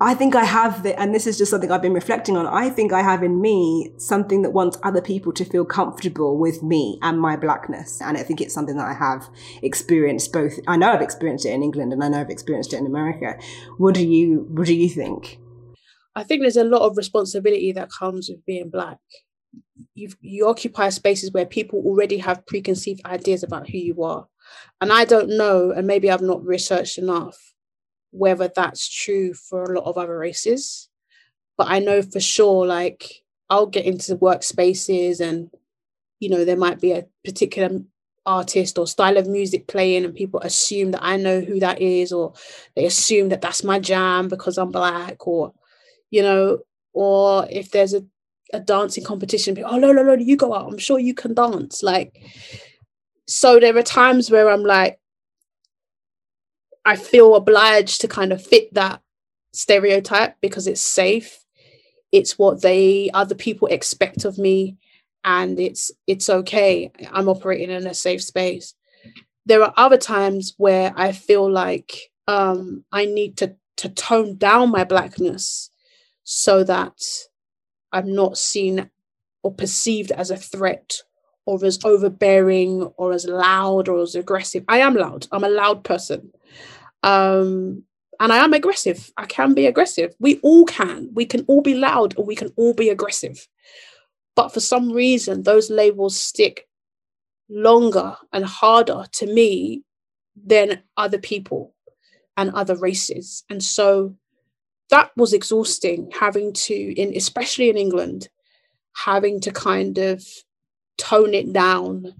I 0.00 0.14
think 0.14 0.36
I 0.36 0.44
have 0.44 0.84
the, 0.84 0.98
and 1.00 1.12
this 1.12 1.26
is 1.26 1.36
just 1.38 1.50
something 1.50 1.72
I've 1.72 1.82
been 1.82 1.92
reflecting 1.92 2.36
on. 2.36 2.46
I 2.46 2.70
think 2.70 2.92
I 2.92 3.02
have 3.02 3.24
in 3.24 3.40
me 3.40 3.92
something 3.96 4.42
that 4.42 4.50
wants 4.50 4.78
other 4.84 5.02
people 5.02 5.32
to 5.32 5.44
feel 5.44 5.64
comfortable 5.64 6.38
with 6.38 6.62
me 6.62 7.00
and 7.02 7.20
my 7.20 7.36
blackness. 7.36 8.00
And 8.00 8.16
I 8.16 8.22
think 8.22 8.40
it's 8.40 8.54
something 8.54 8.76
that 8.76 8.86
I 8.86 8.94
have 8.94 9.28
experienced 9.60 10.32
both. 10.32 10.60
I 10.68 10.76
know 10.76 10.92
I've 10.92 11.02
experienced 11.02 11.46
it 11.46 11.50
in 11.50 11.64
England 11.64 11.92
and 11.92 12.04
I 12.04 12.08
know 12.08 12.20
I've 12.20 12.30
experienced 12.30 12.72
it 12.72 12.76
in 12.76 12.86
America. 12.86 13.38
What 13.78 13.96
do 13.96 14.06
you, 14.06 14.46
what 14.50 14.68
do 14.68 14.74
you 14.74 14.88
think? 14.88 15.40
I 16.14 16.22
think 16.22 16.42
there's 16.42 16.56
a 16.56 16.62
lot 16.62 16.82
of 16.82 16.96
responsibility 16.96 17.72
that 17.72 17.90
comes 17.90 18.28
with 18.28 18.46
being 18.46 18.70
black. 18.70 18.98
You 19.94 20.10
you 20.20 20.46
occupy 20.46 20.90
spaces 20.90 21.32
where 21.32 21.46
people 21.46 21.82
already 21.84 22.18
have 22.18 22.46
preconceived 22.46 23.04
ideas 23.04 23.42
about 23.42 23.68
who 23.68 23.78
you 23.78 24.02
are. 24.04 24.28
And 24.80 24.92
I 24.92 25.04
don't 25.04 25.36
know, 25.36 25.72
and 25.72 25.86
maybe 25.86 26.10
I've 26.10 26.22
not 26.22 26.44
researched 26.44 26.98
enough 26.98 27.54
whether 28.18 28.50
that's 28.54 28.88
true 28.88 29.32
for 29.32 29.62
a 29.62 29.78
lot 29.78 29.84
of 29.88 29.96
other 29.96 30.18
races. 30.18 30.88
But 31.56 31.68
I 31.68 31.78
know 31.78 32.02
for 32.02 32.20
sure, 32.20 32.66
like, 32.66 33.22
I'll 33.50 33.66
get 33.66 33.84
into 33.84 34.16
workspaces 34.16 35.20
and, 35.20 35.50
you 36.20 36.28
know, 36.28 36.44
there 36.44 36.56
might 36.56 36.80
be 36.80 36.92
a 36.92 37.06
particular 37.24 37.80
artist 38.26 38.78
or 38.78 38.86
style 38.86 39.16
of 39.16 39.26
music 39.26 39.66
playing 39.66 40.04
and 40.04 40.14
people 40.14 40.40
assume 40.40 40.90
that 40.90 41.02
I 41.02 41.16
know 41.16 41.40
who 41.40 41.60
that 41.60 41.80
is 41.80 42.12
or 42.12 42.34
they 42.76 42.84
assume 42.84 43.30
that 43.30 43.40
that's 43.40 43.64
my 43.64 43.78
jam 43.78 44.28
because 44.28 44.58
I'm 44.58 44.70
black 44.70 45.26
or, 45.26 45.54
you 46.10 46.22
know, 46.22 46.58
or 46.92 47.46
if 47.50 47.70
there's 47.70 47.94
a, 47.94 48.04
a 48.52 48.60
dancing 48.60 49.04
competition, 49.04 49.56
oh, 49.64 49.78
no, 49.78 49.92
no, 49.92 50.02
no, 50.02 50.14
you 50.14 50.36
go 50.36 50.54
out. 50.54 50.70
I'm 50.70 50.78
sure 50.78 50.98
you 50.98 51.14
can 51.14 51.34
dance. 51.34 51.82
Like, 51.82 52.20
so 53.26 53.58
there 53.58 53.76
are 53.76 53.82
times 53.82 54.30
where 54.30 54.50
I'm 54.50 54.64
like, 54.64 54.98
I 56.88 56.96
feel 56.96 57.34
obliged 57.34 58.00
to 58.00 58.08
kind 58.08 58.32
of 58.32 58.42
fit 58.42 58.72
that 58.72 59.02
stereotype 59.52 60.36
because 60.40 60.66
it's 60.66 60.80
safe. 60.80 61.44
It's 62.12 62.38
what 62.38 62.62
they 62.62 63.10
other 63.12 63.34
people 63.34 63.68
expect 63.68 64.24
of 64.24 64.38
me 64.38 64.78
and 65.22 65.60
it's 65.60 65.90
it's 66.06 66.30
okay. 66.30 66.90
I'm 67.12 67.28
operating 67.28 67.70
in 67.70 67.86
a 67.86 67.92
safe 67.92 68.24
space. 68.24 68.72
There 69.44 69.62
are 69.62 69.74
other 69.76 69.98
times 69.98 70.54
where 70.56 70.94
I 70.96 71.12
feel 71.12 71.50
like 71.52 72.10
um, 72.26 72.84
I 72.90 73.04
need 73.04 73.36
to 73.36 73.54
to 73.76 73.90
tone 73.90 74.38
down 74.38 74.70
my 74.70 74.84
blackness 74.84 75.70
so 76.24 76.64
that 76.64 77.02
I'm 77.92 78.14
not 78.14 78.38
seen 78.38 78.88
or 79.42 79.52
perceived 79.52 80.10
as 80.12 80.30
a 80.30 80.38
threat 80.38 81.02
or 81.44 81.62
as 81.66 81.84
overbearing 81.84 82.84
or 82.96 83.12
as 83.12 83.26
loud 83.26 83.88
or 83.90 84.00
as 84.00 84.14
aggressive. 84.14 84.64
I 84.68 84.78
am 84.78 84.94
loud. 84.94 85.26
I'm 85.30 85.44
a 85.44 85.50
loud 85.50 85.84
person. 85.84 86.32
Um, 87.02 87.84
and 88.20 88.32
I 88.32 88.38
am 88.38 88.54
aggressive. 88.54 89.12
I 89.16 89.26
can 89.26 89.54
be 89.54 89.66
aggressive. 89.66 90.14
We 90.20 90.40
all 90.40 90.64
can. 90.66 91.10
We 91.14 91.26
can 91.26 91.44
all 91.48 91.62
be 91.62 91.74
loud 91.74 92.14
or 92.18 92.24
we 92.24 92.36
can 92.36 92.52
all 92.56 92.74
be 92.74 92.90
aggressive. 92.90 93.48
But 94.36 94.54
for 94.54 94.60
some 94.60 94.92
reason, 94.92 95.42
those 95.44 95.70
labels 95.70 96.20
stick 96.20 96.68
longer 97.50 98.16
and 98.32 98.44
harder 98.44 99.04
to 99.12 99.26
me 99.26 99.84
than 100.36 100.82
other 100.96 101.18
people. 101.18 101.74
and 102.38 102.50
other 102.52 102.76
races. 102.76 103.44
And 103.50 103.62
so 103.62 104.16
that 104.90 105.10
was 105.16 105.34
exhausting 105.34 106.10
having 106.18 106.52
to 106.54 106.74
in 106.74 107.16
especially 107.16 107.70
in 107.70 107.78
England 107.78 108.28
having 108.96 109.40
to 109.42 109.52
kind 109.52 109.98
of 109.98 110.24
tone 110.98 111.34
it 111.34 111.52
down 111.52 112.14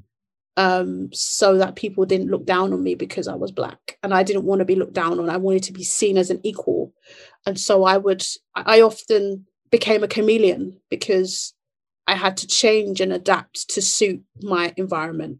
um, 0.58 1.08
so 1.12 1.56
that 1.56 1.76
people 1.76 2.04
didn't 2.04 2.32
look 2.32 2.44
down 2.44 2.72
on 2.72 2.82
me 2.82 2.96
because 2.96 3.28
I 3.28 3.36
was 3.36 3.52
black 3.52 3.96
and 4.02 4.12
I 4.12 4.24
didn't 4.24 4.42
want 4.42 4.58
to 4.58 4.64
be 4.64 4.74
looked 4.74 4.92
down 4.92 5.20
on. 5.20 5.30
I 5.30 5.36
wanted 5.36 5.62
to 5.62 5.72
be 5.72 5.84
seen 5.84 6.18
as 6.18 6.30
an 6.30 6.40
equal. 6.42 6.92
And 7.46 7.58
so 7.58 7.84
I 7.84 7.96
would, 7.96 8.24
I 8.56 8.80
often 8.80 9.46
became 9.70 10.02
a 10.02 10.08
chameleon 10.08 10.80
because 10.90 11.54
I 12.08 12.16
had 12.16 12.36
to 12.38 12.48
change 12.48 13.00
and 13.00 13.12
adapt 13.12 13.70
to 13.70 13.80
suit 13.80 14.20
my 14.42 14.74
environment. 14.76 15.38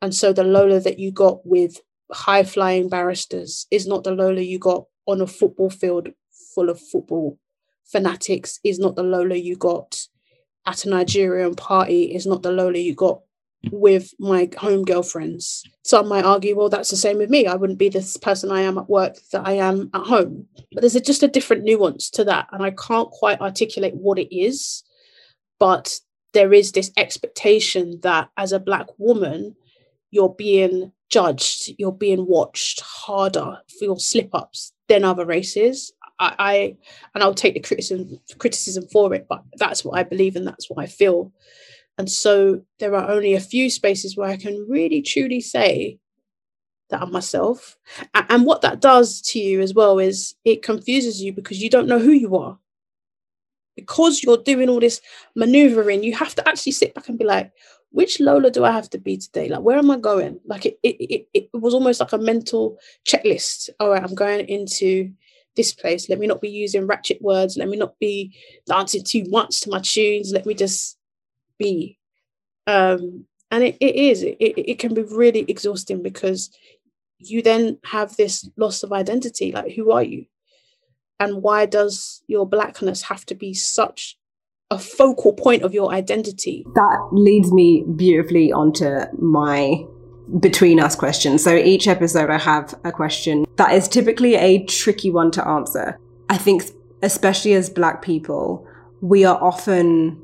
And 0.00 0.14
so 0.14 0.32
the 0.32 0.44
Lola 0.44 0.78
that 0.78 1.00
you 1.00 1.10
got 1.10 1.44
with 1.44 1.80
high 2.12 2.44
flying 2.44 2.88
barristers 2.88 3.66
is 3.72 3.88
not 3.88 4.04
the 4.04 4.12
Lola 4.12 4.40
you 4.40 4.60
got 4.60 4.84
on 5.06 5.20
a 5.20 5.26
football 5.26 5.70
field 5.70 6.10
full 6.54 6.70
of 6.70 6.80
football 6.80 7.40
fanatics, 7.86 8.60
is 8.62 8.78
not 8.78 8.94
the 8.94 9.02
Lola 9.02 9.34
you 9.34 9.56
got 9.56 10.06
at 10.64 10.84
a 10.84 10.90
Nigerian 10.90 11.56
party, 11.56 12.14
is 12.14 12.24
not 12.24 12.44
the 12.44 12.52
Lola 12.52 12.78
you 12.78 12.94
got 12.94 13.20
with 13.72 14.12
my 14.18 14.48
home 14.58 14.84
girlfriends. 14.84 15.62
Some 15.82 16.08
might 16.08 16.24
argue, 16.24 16.56
well, 16.56 16.68
that's 16.68 16.90
the 16.90 16.96
same 16.96 17.18
with 17.18 17.30
me. 17.30 17.46
I 17.46 17.54
wouldn't 17.54 17.78
be 17.78 17.88
this 17.88 18.16
person 18.16 18.50
I 18.50 18.62
am 18.62 18.78
at 18.78 18.88
work 18.88 19.16
that 19.32 19.46
I 19.46 19.52
am 19.52 19.90
at 19.94 20.06
home. 20.06 20.46
But 20.72 20.80
there's 20.80 20.96
a, 20.96 21.00
just 21.00 21.22
a 21.22 21.28
different 21.28 21.64
nuance 21.64 22.10
to 22.10 22.24
that. 22.24 22.48
And 22.52 22.62
I 22.62 22.70
can't 22.70 23.10
quite 23.10 23.40
articulate 23.40 23.94
what 23.94 24.18
it 24.18 24.34
is. 24.34 24.82
But 25.58 25.98
there 26.32 26.52
is 26.52 26.72
this 26.72 26.90
expectation 26.96 28.00
that 28.02 28.28
as 28.36 28.52
a 28.52 28.60
Black 28.60 28.86
woman, 28.98 29.54
you're 30.10 30.34
being 30.34 30.92
judged, 31.10 31.72
you're 31.78 31.92
being 31.92 32.26
watched 32.26 32.80
harder 32.80 33.58
for 33.78 33.84
your 33.84 33.98
slip 33.98 34.30
ups 34.34 34.72
than 34.88 35.04
other 35.04 35.24
races. 35.24 35.92
I, 36.18 36.34
I 36.38 36.76
and 37.14 37.22
I'll 37.22 37.34
take 37.34 37.54
the 37.54 37.60
criticism 37.60 38.20
criticism 38.38 38.86
for 38.92 39.14
it, 39.14 39.26
but 39.28 39.42
that's 39.56 39.84
what 39.84 39.98
I 39.98 40.02
believe 40.02 40.36
and 40.36 40.46
that's 40.46 40.70
what 40.70 40.82
I 40.82 40.86
feel. 40.86 41.32
And 41.98 42.10
so 42.10 42.62
there 42.78 42.94
are 42.94 43.10
only 43.10 43.34
a 43.34 43.40
few 43.40 43.70
spaces 43.70 44.16
where 44.16 44.28
I 44.28 44.36
can 44.36 44.66
really 44.68 45.02
truly 45.02 45.40
say 45.40 45.98
that 46.90 47.02
I'm 47.02 47.12
myself. 47.12 47.76
And 48.14 48.44
what 48.44 48.62
that 48.62 48.80
does 48.80 49.20
to 49.22 49.38
you 49.38 49.60
as 49.60 49.74
well 49.74 49.98
is 49.98 50.34
it 50.44 50.62
confuses 50.62 51.22
you 51.22 51.32
because 51.32 51.62
you 51.62 51.70
don't 51.70 51.88
know 51.88 51.98
who 51.98 52.12
you 52.12 52.36
are. 52.36 52.58
Because 53.76 54.22
you're 54.22 54.38
doing 54.38 54.68
all 54.68 54.80
this 54.80 55.00
maneuvering, 55.34 56.04
you 56.04 56.14
have 56.14 56.34
to 56.36 56.48
actually 56.48 56.72
sit 56.72 56.94
back 56.94 57.08
and 57.08 57.18
be 57.18 57.24
like, 57.24 57.52
which 57.90 58.18
Lola 58.20 58.50
do 58.50 58.64
I 58.64 58.72
have 58.72 58.90
to 58.90 58.98
be 58.98 59.16
today? 59.16 59.48
Like, 59.48 59.60
where 59.60 59.78
am 59.78 59.90
I 59.90 59.98
going? 59.98 60.40
Like, 60.46 60.66
it, 60.66 60.78
it, 60.82 60.96
it, 61.00 61.28
it 61.32 61.48
was 61.52 61.74
almost 61.74 62.00
like 62.00 62.12
a 62.12 62.18
mental 62.18 62.76
checklist. 63.06 63.70
All 63.78 63.90
right, 63.90 64.02
I'm 64.02 64.14
going 64.14 64.48
into 64.48 65.12
this 65.56 65.72
place. 65.72 66.08
Let 66.08 66.18
me 66.18 66.26
not 66.26 66.40
be 66.40 66.50
using 66.50 66.86
ratchet 66.86 67.22
words. 67.22 67.56
Let 67.56 67.68
me 67.68 67.76
not 67.76 67.98
be 68.00 68.36
dancing 68.66 69.04
too 69.04 69.24
much 69.28 69.60
to 69.60 69.70
my 69.70 69.80
tunes. 69.80 70.32
Let 70.32 70.46
me 70.46 70.54
just 70.54 70.98
be. 71.58 71.98
Um 72.66 73.26
and 73.50 73.62
it, 73.62 73.76
it 73.80 73.94
is 73.94 74.22
it, 74.22 74.36
it 74.38 74.78
can 74.78 74.94
be 74.94 75.02
really 75.02 75.44
exhausting 75.48 76.02
because 76.02 76.50
you 77.18 77.42
then 77.42 77.78
have 77.84 78.16
this 78.16 78.48
loss 78.56 78.82
of 78.82 78.92
identity 78.92 79.52
like 79.52 79.72
who 79.72 79.92
are 79.92 80.02
you? 80.02 80.26
And 81.20 81.42
why 81.42 81.66
does 81.66 82.22
your 82.26 82.46
blackness 82.46 83.02
have 83.02 83.24
to 83.26 83.34
be 83.34 83.54
such 83.54 84.18
a 84.70 84.78
focal 84.78 85.32
point 85.32 85.62
of 85.62 85.72
your 85.72 85.92
identity? 85.92 86.64
That 86.74 87.08
leads 87.12 87.52
me 87.52 87.84
beautifully 87.96 88.52
onto 88.52 89.00
my 89.18 89.84
between 90.40 90.80
us 90.80 90.96
question 90.96 91.36
so 91.36 91.54
each 91.54 91.86
episode 91.86 92.30
i 92.30 92.38
have 92.38 92.74
a 92.84 92.90
question 92.90 93.44
that 93.56 93.72
is 93.72 93.86
typically 93.88 94.34
a 94.34 94.64
tricky 94.64 95.10
one 95.10 95.30
to 95.30 95.46
answer. 95.46 95.98
I 96.28 96.38
think 96.38 96.64
especially 97.02 97.52
as 97.54 97.68
black 97.68 98.02
people 98.02 98.66
we 99.00 99.24
are 99.24 99.36
often 99.42 100.20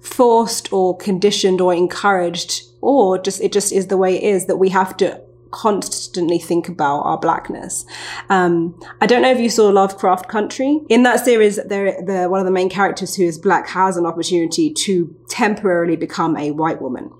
forced 0.00 0.72
or 0.72 0.96
conditioned 0.96 1.60
or 1.60 1.74
encouraged 1.74 2.64
or 2.80 3.18
just 3.18 3.40
it 3.40 3.52
just 3.52 3.72
is 3.72 3.88
the 3.88 3.96
way 3.96 4.16
it 4.16 4.22
is 4.22 4.46
that 4.46 4.56
we 4.56 4.68
have 4.68 4.96
to 4.96 5.20
constantly 5.50 6.38
think 6.38 6.68
about 6.68 7.00
our 7.00 7.18
blackness. 7.18 7.86
Um, 8.28 8.78
I 9.00 9.06
don't 9.06 9.22
know 9.22 9.30
if 9.30 9.40
you 9.40 9.48
saw 9.48 9.68
Lovecraft 9.68 10.28
Country. 10.28 10.80
In 10.88 11.02
that 11.04 11.24
series, 11.24 11.56
there, 11.56 12.02
the, 12.02 12.28
one 12.28 12.40
of 12.40 12.46
the 12.46 12.52
main 12.52 12.68
characters 12.68 13.14
who 13.14 13.24
is 13.24 13.38
black 13.38 13.68
has 13.68 13.96
an 13.96 14.06
opportunity 14.06 14.72
to 14.72 15.14
temporarily 15.28 15.96
become 15.96 16.36
a 16.36 16.50
white 16.50 16.82
woman. 16.82 17.10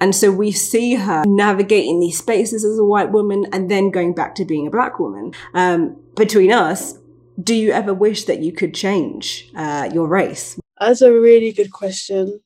And 0.00 0.14
so 0.14 0.30
we 0.30 0.52
see 0.52 0.94
her 0.94 1.24
navigating 1.26 2.00
these 2.00 2.18
spaces 2.18 2.64
as 2.64 2.78
a 2.78 2.84
white 2.84 3.12
woman 3.12 3.46
and 3.52 3.70
then 3.70 3.90
going 3.90 4.14
back 4.14 4.34
to 4.36 4.44
being 4.44 4.66
a 4.66 4.70
black 4.70 4.98
woman. 4.98 5.32
Um, 5.54 5.96
between 6.16 6.52
us, 6.52 6.98
do 7.40 7.54
you 7.54 7.70
ever 7.70 7.92
wish 7.92 8.24
that 8.24 8.40
you 8.40 8.50
could 8.50 8.74
change 8.74 9.50
uh, 9.54 9.90
your 9.92 10.08
race? 10.08 10.58
That's 10.78 11.00
a 11.00 11.12
really 11.12 11.52
good 11.52 11.72
question. 11.72 12.40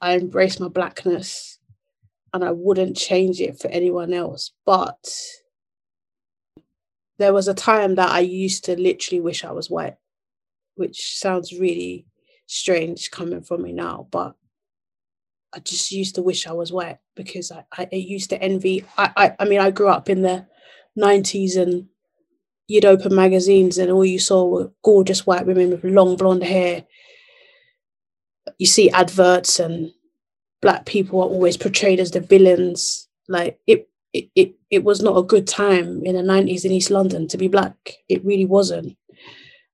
I 0.00 0.14
embrace 0.14 0.58
my 0.58 0.68
blackness 0.68 1.58
and 2.32 2.44
I 2.44 2.50
wouldn't 2.50 2.96
change 2.96 3.40
it 3.40 3.60
for 3.60 3.68
anyone 3.68 4.12
else. 4.12 4.52
But 4.66 5.16
there 7.18 7.32
was 7.32 7.46
a 7.46 7.54
time 7.54 7.94
that 7.96 8.10
I 8.10 8.20
used 8.20 8.64
to 8.64 8.76
literally 8.76 9.20
wish 9.20 9.44
I 9.44 9.52
was 9.52 9.70
white, 9.70 9.96
which 10.74 11.18
sounds 11.18 11.52
really 11.52 12.06
strange 12.46 13.10
coming 13.12 13.42
from 13.42 13.62
me 13.62 13.72
now. 13.72 14.08
But 14.10 14.34
I 15.54 15.60
just 15.60 15.92
used 15.92 16.16
to 16.16 16.22
wish 16.22 16.48
I 16.48 16.52
was 16.52 16.72
white 16.72 16.98
because 17.14 17.52
I, 17.52 17.64
I, 17.72 17.88
I 17.92 17.96
used 17.96 18.30
to 18.30 18.42
envy. 18.42 18.84
I, 18.98 19.12
I, 19.16 19.36
I 19.40 19.44
mean, 19.44 19.60
I 19.60 19.70
grew 19.70 19.88
up 19.88 20.08
in 20.08 20.22
the 20.22 20.46
90s 20.98 21.56
and 21.56 21.86
you'd 22.66 22.86
open 22.86 23.14
magazines 23.14 23.78
and 23.78 23.90
all 23.90 24.04
you 24.04 24.18
saw 24.18 24.46
were 24.46 24.72
gorgeous 24.82 25.26
white 25.26 25.46
women 25.46 25.70
with 25.70 25.84
long 25.84 26.16
blonde 26.16 26.42
hair 26.42 26.84
you 28.58 28.66
see 28.66 28.90
adverts 28.90 29.58
and 29.60 29.92
black 30.60 30.86
people 30.86 31.20
are 31.20 31.28
always 31.28 31.56
portrayed 31.56 32.00
as 32.00 32.10
the 32.10 32.20
villains. 32.20 33.08
Like 33.28 33.58
it 33.66 33.88
it, 34.12 34.28
it, 34.34 34.54
it 34.70 34.84
was 34.84 35.00
not 35.00 35.16
a 35.16 35.22
good 35.22 35.46
time 35.46 36.02
in 36.04 36.14
the 36.16 36.22
90s 36.22 36.66
in 36.66 36.72
east 36.72 36.90
london 36.90 37.28
to 37.28 37.38
be 37.38 37.48
black. 37.48 37.76
It 38.08 38.24
really 38.24 38.44
wasn't. 38.44 38.96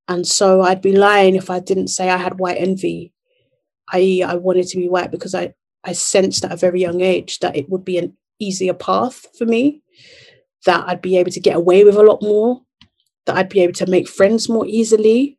And 0.07 0.27
so 0.27 0.63
i'd 0.63 0.81
be 0.81 0.97
lying 0.97 1.35
if 1.35 1.51
i 1.51 1.61
didn't 1.61 1.89
say 1.89 2.09
i 2.09 2.17
had 2.17 2.39
white 2.39 2.57
envy 2.59 3.13
i.e., 3.93 4.23
i 4.23 4.35
wanted 4.35 4.67
to 4.69 4.79
be 4.79 4.89
white 4.89 5.11
because 5.11 5.35
i 5.35 5.53
i 5.85 5.93
sensed 5.93 6.45
at 6.45 6.53
a 6.53 6.57
very 6.57 6.81
young 6.81 7.01
age 7.01 7.39
that 7.41 7.57
it 7.57 7.69
would 7.69 7.85
be 7.85 7.99
an 7.99 8.17
easier 8.39 8.75
path 8.75 9.27
for 9.37 9.45
me 9.45 9.83
that 10.67 10.89
i'd 10.89 11.03
be 11.03 11.17
able 11.17 11.31
to 11.31 11.41
get 11.41 11.57
away 11.57 11.85
with 11.85 11.97
a 11.97 12.03
lot 12.03 12.23
more 12.23 12.63
that 13.27 13.37
i'd 13.37 13.49
be 13.49 13.61
able 13.61 13.73
to 13.73 13.87
make 13.87 14.09
friends 14.09 14.49
more 14.49 14.67
easily 14.67 15.38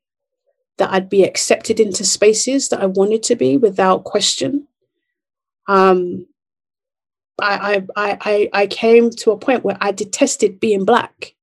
that 0.79 0.91
I'd 0.91 1.09
be 1.09 1.23
accepted 1.23 1.79
into 1.79 2.03
spaces 2.03 2.69
that 2.69 2.81
I 2.81 2.87
wanted 2.87 3.23
to 3.23 3.35
be 3.35 3.57
without 3.57 4.03
question. 4.03 4.67
Um, 5.67 6.25
I, 7.41 7.83
I, 7.95 8.17
I, 8.21 8.49
I 8.53 8.67
came 8.67 9.09
to 9.11 9.31
a 9.31 9.37
point 9.37 9.63
where 9.63 9.77
I 9.79 9.91
detested 9.91 10.59
being 10.59 10.85
black. 10.85 11.35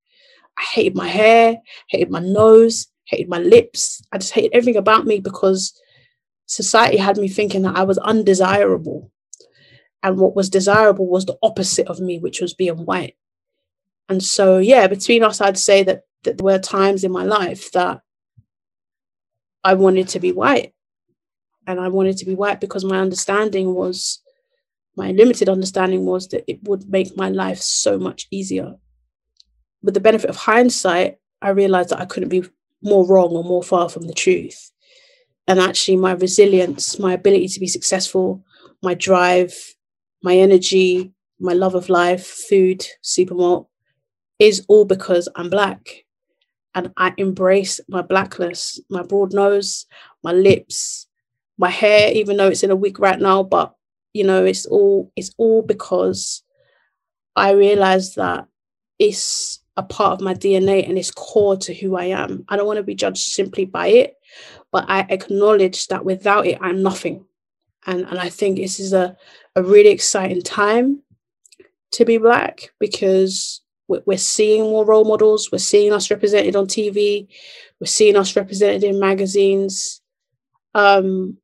I 0.58 0.62
hated 0.62 0.96
my 0.96 1.08
hair, 1.08 1.58
hated 1.88 2.10
my 2.10 2.20
nose, 2.20 2.88
hated 3.04 3.28
my 3.28 3.38
lips. 3.38 4.02
I 4.12 4.18
just 4.18 4.32
hated 4.32 4.52
everything 4.54 4.76
about 4.76 5.06
me 5.06 5.20
because 5.20 5.80
society 6.46 6.96
had 6.96 7.18
me 7.18 7.28
thinking 7.28 7.62
that 7.62 7.76
I 7.76 7.84
was 7.84 7.98
undesirable. 7.98 9.10
And 10.02 10.18
what 10.18 10.36
was 10.36 10.50
desirable 10.50 11.06
was 11.06 11.26
the 11.26 11.38
opposite 11.42 11.88
of 11.88 12.00
me, 12.00 12.18
which 12.18 12.40
was 12.40 12.54
being 12.54 12.84
white. 12.84 13.16
And 14.08 14.22
so, 14.22 14.58
yeah, 14.58 14.86
between 14.86 15.24
us, 15.24 15.40
I'd 15.40 15.58
say 15.58 15.82
that, 15.82 16.02
that 16.24 16.38
there 16.38 16.44
were 16.44 16.58
times 16.58 17.04
in 17.04 17.12
my 17.12 17.24
life 17.24 17.72
that 17.72 18.02
I 19.66 19.74
wanted 19.74 20.06
to 20.10 20.20
be 20.20 20.30
white. 20.30 20.74
And 21.66 21.80
I 21.80 21.88
wanted 21.88 22.16
to 22.18 22.24
be 22.24 22.36
white 22.36 22.60
because 22.60 22.84
my 22.84 23.00
understanding 23.00 23.74
was, 23.74 24.22
my 24.96 25.10
limited 25.10 25.48
understanding 25.48 26.06
was 26.06 26.28
that 26.28 26.44
it 26.48 26.60
would 26.62 26.88
make 26.88 27.16
my 27.16 27.30
life 27.30 27.60
so 27.60 27.98
much 27.98 28.28
easier. 28.30 28.76
With 29.82 29.94
the 29.94 30.06
benefit 30.08 30.30
of 30.30 30.36
hindsight, 30.36 31.16
I 31.42 31.48
realized 31.48 31.88
that 31.88 32.00
I 32.00 32.04
couldn't 32.04 32.28
be 32.28 32.44
more 32.80 33.04
wrong 33.04 33.30
or 33.30 33.42
more 33.42 33.64
far 33.64 33.88
from 33.88 34.06
the 34.06 34.14
truth. 34.14 34.70
And 35.48 35.58
actually, 35.58 35.96
my 35.96 36.12
resilience, 36.12 37.00
my 37.00 37.14
ability 37.14 37.48
to 37.48 37.60
be 37.60 37.66
successful, 37.66 38.44
my 38.84 38.94
drive, 38.94 39.52
my 40.22 40.36
energy, 40.36 41.12
my 41.40 41.54
love 41.54 41.74
of 41.74 41.88
life, 41.88 42.24
food, 42.24 42.86
supermalt, 43.02 43.66
is 44.38 44.64
all 44.68 44.84
because 44.84 45.28
I'm 45.34 45.50
black 45.50 46.05
and 46.76 46.92
I 46.98 47.14
embrace 47.16 47.80
my 47.88 48.02
blackness, 48.02 48.78
my 48.90 49.02
broad 49.02 49.32
nose, 49.32 49.86
my 50.22 50.32
lips, 50.32 51.06
my 51.56 51.70
hair, 51.70 52.12
even 52.12 52.36
though 52.36 52.48
it's 52.48 52.62
in 52.62 52.70
a 52.70 52.76
wig 52.76 53.00
right 53.00 53.18
now, 53.18 53.42
but 53.42 53.74
you 54.12 54.24
know, 54.24 54.44
it's 54.44 54.66
all 54.66 55.10
it's 55.16 55.32
all 55.38 55.62
because 55.62 56.42
I 57.34 57.52
realized 57.52 58.16
that 58.16 58.46
it's 58.98 59.60
a 59.78 59.82
part 59.82 60.12
of 60.12 60.20
my 60.20 60.34
DNA 60.34 60.86
and 60.86 60.98
it's 60.98 61.10
core 61.10 61.56
to 61.56 61.74
who 61.74 61.96
I 61.96 62.04
am. 62.04 62.44
I 62.48 62.56
don't 62.56 62.66
want 62.66 62.76
to 62.76 62.82
be 62.82 62.94
judged 62.94 63.32
simply 63.32 63.64
by 63.64 63.88
it, 63.88 64.14
but 64.70 64.84
I 64.88 65.00
acknowledge 65.08 65.88
that 65.88 66.04
without 66.04 66.46
it, 66.46 66.58
I'm 66.60 66.82
nothing. 66.82 67.24
And 67.86 68.02
and 68.02 68.18
I 68.18 68.28
think 68.28 68.58
this 68.58 68.80
is 68.80 68.92
a, 68.92 69.16
a 69.54 69.62
really 69.62 69.90
exciting 69.90 70.42
time 70.42 71.02
to 71.92 72.04
be 72.04 72.18
black 72.18 72.72
because 72.78 73.62
we're, 73.88 74.18
seeing 74.18 74.62
more 74.64 74.84
role 74.84 75.04
models. 75.04 75.50
We're 75.50 75.58
seeing 75.58 75.92
us 75.92 76.10
represented 76.10 76.56
on 76.56 76.66
TV. 76.66 77.28
We're 77.80 77.86
seeing 77.86 78.16
us 78.16 78.34
represented 78.34 78.84
in 78.84 78.98
magazines. 78.98 80.00
Um, 80.74 81.38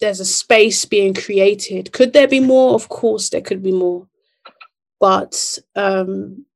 there's 0.00 0.20
a 0.20 0.24
space 0.24 0.84
being 0.84 1.14
created. 1.14 1.92
Could 1.92 2.12
there 2.12 2.28
be 2.28 2.40
more? 2.40 2.74
Of 2.74 2.88
course, 2.88 3.28
there 3.30 3.40
could 3.40 3.62
be 3.62 3.72
more. 3.72 4.08
But 4.98 5.58
um, 5.76 6.46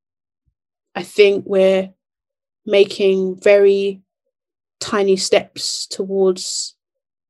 I 0.94 1.02
think 1.02 1.44
we're 1.46 1.92
making 2.64 3.40
very 3.40 4.02
tiny 4.80 5.16
steps 5.16 5.87
towards 5.87 6.75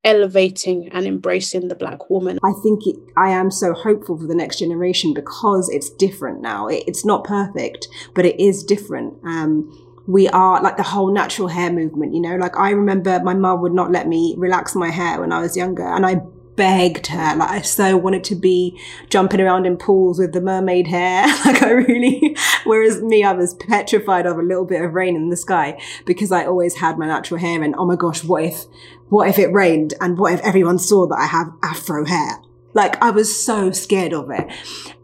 elevating 0.06 0.88
and 0.92 1.04
embracing 1.04 1.68
the 1.68 1.74
black 1.74 2.08
woman. 2.08 2.38
I 2.42 2.52
think 2.62 2.86
it, 2.86 2.96
I 3.16 3.30
am 3.30 3.50
so 3.50 3.74
hopeful 3.74 4.16
for 4.16 4.26
the 4.26 4.34
next 4.34 4.60
generation 4.60 5.12
because 5.12 5.68
it's 5.68 5.90
different 5.90 6.40
now. 6.40 6.68
It, 6.68 6.84
it's 6.86 7.04
not 7.04 7.24
perfect, 7.24 7.88
but 8.14 8.24
it 8.24 8.40
is 8.40 8.62
different. 8.62 9.14
Um, 9.24 9.82
we 10.06 10.28
are 10.28 10.62
like 10.62 10.76
the 10.76 10.84
whole 10.84 11.12
natural 11.12 11.48
hair 11.48 11.72
movement, 11.72 12.14
you 12.14 12.20
know, 12.20 12.36
like 12.36 12.56
I 12.56 12.70
remember 12.70 13.20
my 13.20 13.34
mum 13.34 13.60
would 13.62 13.74
not 13.74 13.90
let 13.90 14.06
me 14.06 14.36
relax 14.38 14.76
my 14.76 14.90
hair 14.90 15.20
when 15.20 15.32
I 15.32 15.40
was 15.40 15.56
younger 15.56 15.82
and 15.82 16.06
I 16.06 16.22
begged 16.56 17.08
her. 17.08 17.36
Like 17.36 17.50
I 17.50 17.60
so 17.60 17.96
wanted 17.96 18.24
to 18.24 18.34
be 18.34 18.80
jumping 19.08 19.40
around 19.40 19.66
in 19.66 19.76
pools 19.76 20.18
with 20.18 20.32
the 20.32 20.40
mermaid 20.40 20.86
hair. 20.86 21.26
like 21.44 21.62
I 21.62 21.70
really, 21.70 22.36
whereas 22.64 23.02
me, 23.02 23.22
I 23.22 23.32
was 23.32 23.54
petrified 23.54 24.26
of 24.26 24.38
a 24.38 24.42
little 24.42 24.64
bit 24.64 24.82
of 24.82 24.94
rain 24.94 25.14
in 25.14 25.30
the 25.30 25.36
sky 25.36 25.80
because 26.04 26.32
I 26.32 26.46
always 26.46 26.76
had 26.76 26.98
my 26.98 27.06
natural 27.06 27.38
hair. 27.38 27.62
And 27.62 27.74
oh 27.76 27.86
my 27.86 27.96
gosh, 27.96 28.24
what 28.24 28.44
if, 28.44 28.64
what 29.08 29.28
if 29.28 29.38
it 29.38 29.52
rained? 29.52 29.94
And 30.00 30.18
what 30.18 30.32
if 30.32 30.40
everyone 30.40 30.78
saw 30.78 31.06
that 31.06 31.18
I 31.18 31.26
have 31.26 31.52
afro 31.62 32.04
hair? 32.04 32.40
Like 32.74 33.00
I 33.02 33.10
was 33.10 33.44
so 33.44 33.70
scared 33.70 34.12
of 34.12 34.30
it. 34.30 34.46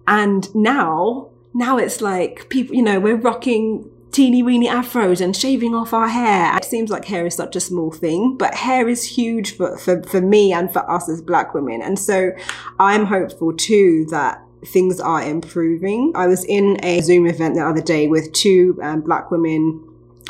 And 0.06 0.52
now, 0.54 1.30
now 1.54 1.78
it's 1.78 2.00
like 2.00 2.48
people, 2.48 2.74
you 2.74 2.82
know, 2.82 2.98
we're 2.98 3.16
rocking 3.16 3.88
teeny 4.12 4.42
weeny 4.42 4.68
afros 4.68 5.20
and 5.20 5.34
shaving 5.34 5.74
off 5.74 5.92
our 5.92 6.08
hair. 6.08 6.56
It 6.56 6.64
seems 6.64 6.90
like 6.90 7.06
hair 7.06 7.26
is 7.26 7.34
such 7.34 7.56
a 7.56 7.60
small 7.60 7.90
thing, 7.90 8.36
but 8.36 8.54
hair 8.54 8.88
is 8.88 9.04
huge 9.04 9.56
for, 9.56 9.76
for, 9.78 10.02
for 10.04 10.20
me 10.20 10.52
and 10.52 10.72
for 10.72 10.88
us 10.90 11.08
as 11.08 11.22
black 11.22 11.54
women. 11.54 11.82
And 11.82 11.98
so 11.98 12.32
I'm 12.78 13.06
hopeful 13.06 13.52
too 13.54 14.06
that 14.10 14.42
things 14.66 15.00
are 15.00 15.22
improving. 15.22 16.12
I 16.14 16.26
was 16.26 16.44
in 16.44 16.76
a 16.84 17.00
Zoom 17.00 17.26
event 17.26 17.54
the 17.54 17.66
other 17.66 17.80
day 17.80 18.06
with 18.06 18.32
two 18.32 18.78
um, 18.82 19.00
black 19.00 19.30
women 19.30 19.88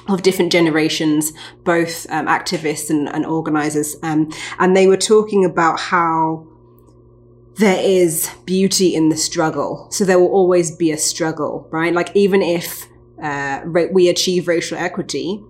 of 0.09 0.23
different 0.23 0.51
generations, 0.51 1.33
both 1.64 2.07
um, 2.11 2.27
activists 2.27 2.88
and, 2.88 3.09
and 3.09 3.27
organizers. 3.27 3.97
Um, 4.03 4.33
and 4.59 4.77
they 4.77 4.87
were 4.87 4.97
talking 4.97 5.45
about 5.45 5.79
how 5.79 6.47
there 7.57 7.81
is 7.81 8.31
beauty 8.47 8.95
in 8.95 9.11
the 9.11 9.16
struggle. 9.16 9.88
So 9.90 10.05
there 10.05 10.18
will 10.18 10.33
always 10.33 10.75
be 10.75 10.90
a 10.90 10.97
struggle, 10.97 11.68
right? 11.71 11.92
Like 11.92 12.11
even 12.14 12.42
if 12.42 12.88
uh, 13.23 13.63
we 13.93 14.09
achieve 14.09 14.49
racial 14.49 14.79
equity, 14.79 15.43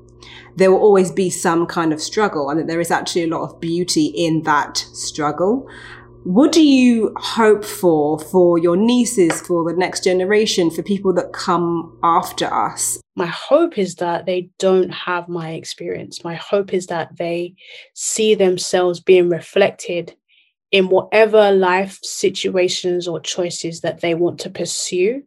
there 0.57 0.71
will 0.71 0.81
always 0.81 1.11
be 1.11 1.31
some 1.31 1.67
kind 1.67 1.93
of 1.93 2.01
struggle, 2.01 2.51
and 2.51 2.61
that 2.61 2.67
there 2.67 2.81
is 2.81 2.91
actually 2.91 3.25
a 3.25 3.29
lot 3.29 3.43
of 3.43 3.61
beauty 3.61 4.07
in 4.07 4.43
that 4.43 4.77
struggle. 4.77 5.69
What 6.25 6.53
do 6.53 6.63
you 6.65 7.13
hope 7.17 7.65
for 7.65 8.19
for 8.19 8.57
your 8.57 8.77
nieces, 8.77 9.41
for 9.41 9.69
the 9.69 9.77
next 9.77 10.05
generation, 10.05 10.71
for 10.71 10.83
people 10.83 11.13
that 11.15 11.33
come 11.33 11.99
after 12.05 12.47
us? 12.47 13.01
My 13.17 13.27
hope 13.27 13.77
is 13.77 13.97
that 13.97 14.25
they 14.25 14.51
don't 14.59 14.91
have 14.91 15.29
my 15.29 15.53
experience. 15.53 16.23
My 16.23 16.35
hope 16.35 16.73
is 16.73 16.87
that 16.87 17.17
they 17.17 17.55
see 17.95 18.37
themselves 18.37 19.01
being 19.01 19.31
reflected 19.31 20.15
in 20.71 20.89
whatever 20.89 21.51
life 21.51 21.99
situations 22.03 23.09
or 23.09 23.21
choices 23.21 23.81
that 23.81 24.01
they 24.01 24.15
want 24.15 24.39
to 24.41 24.51
pursue 24.51 25.23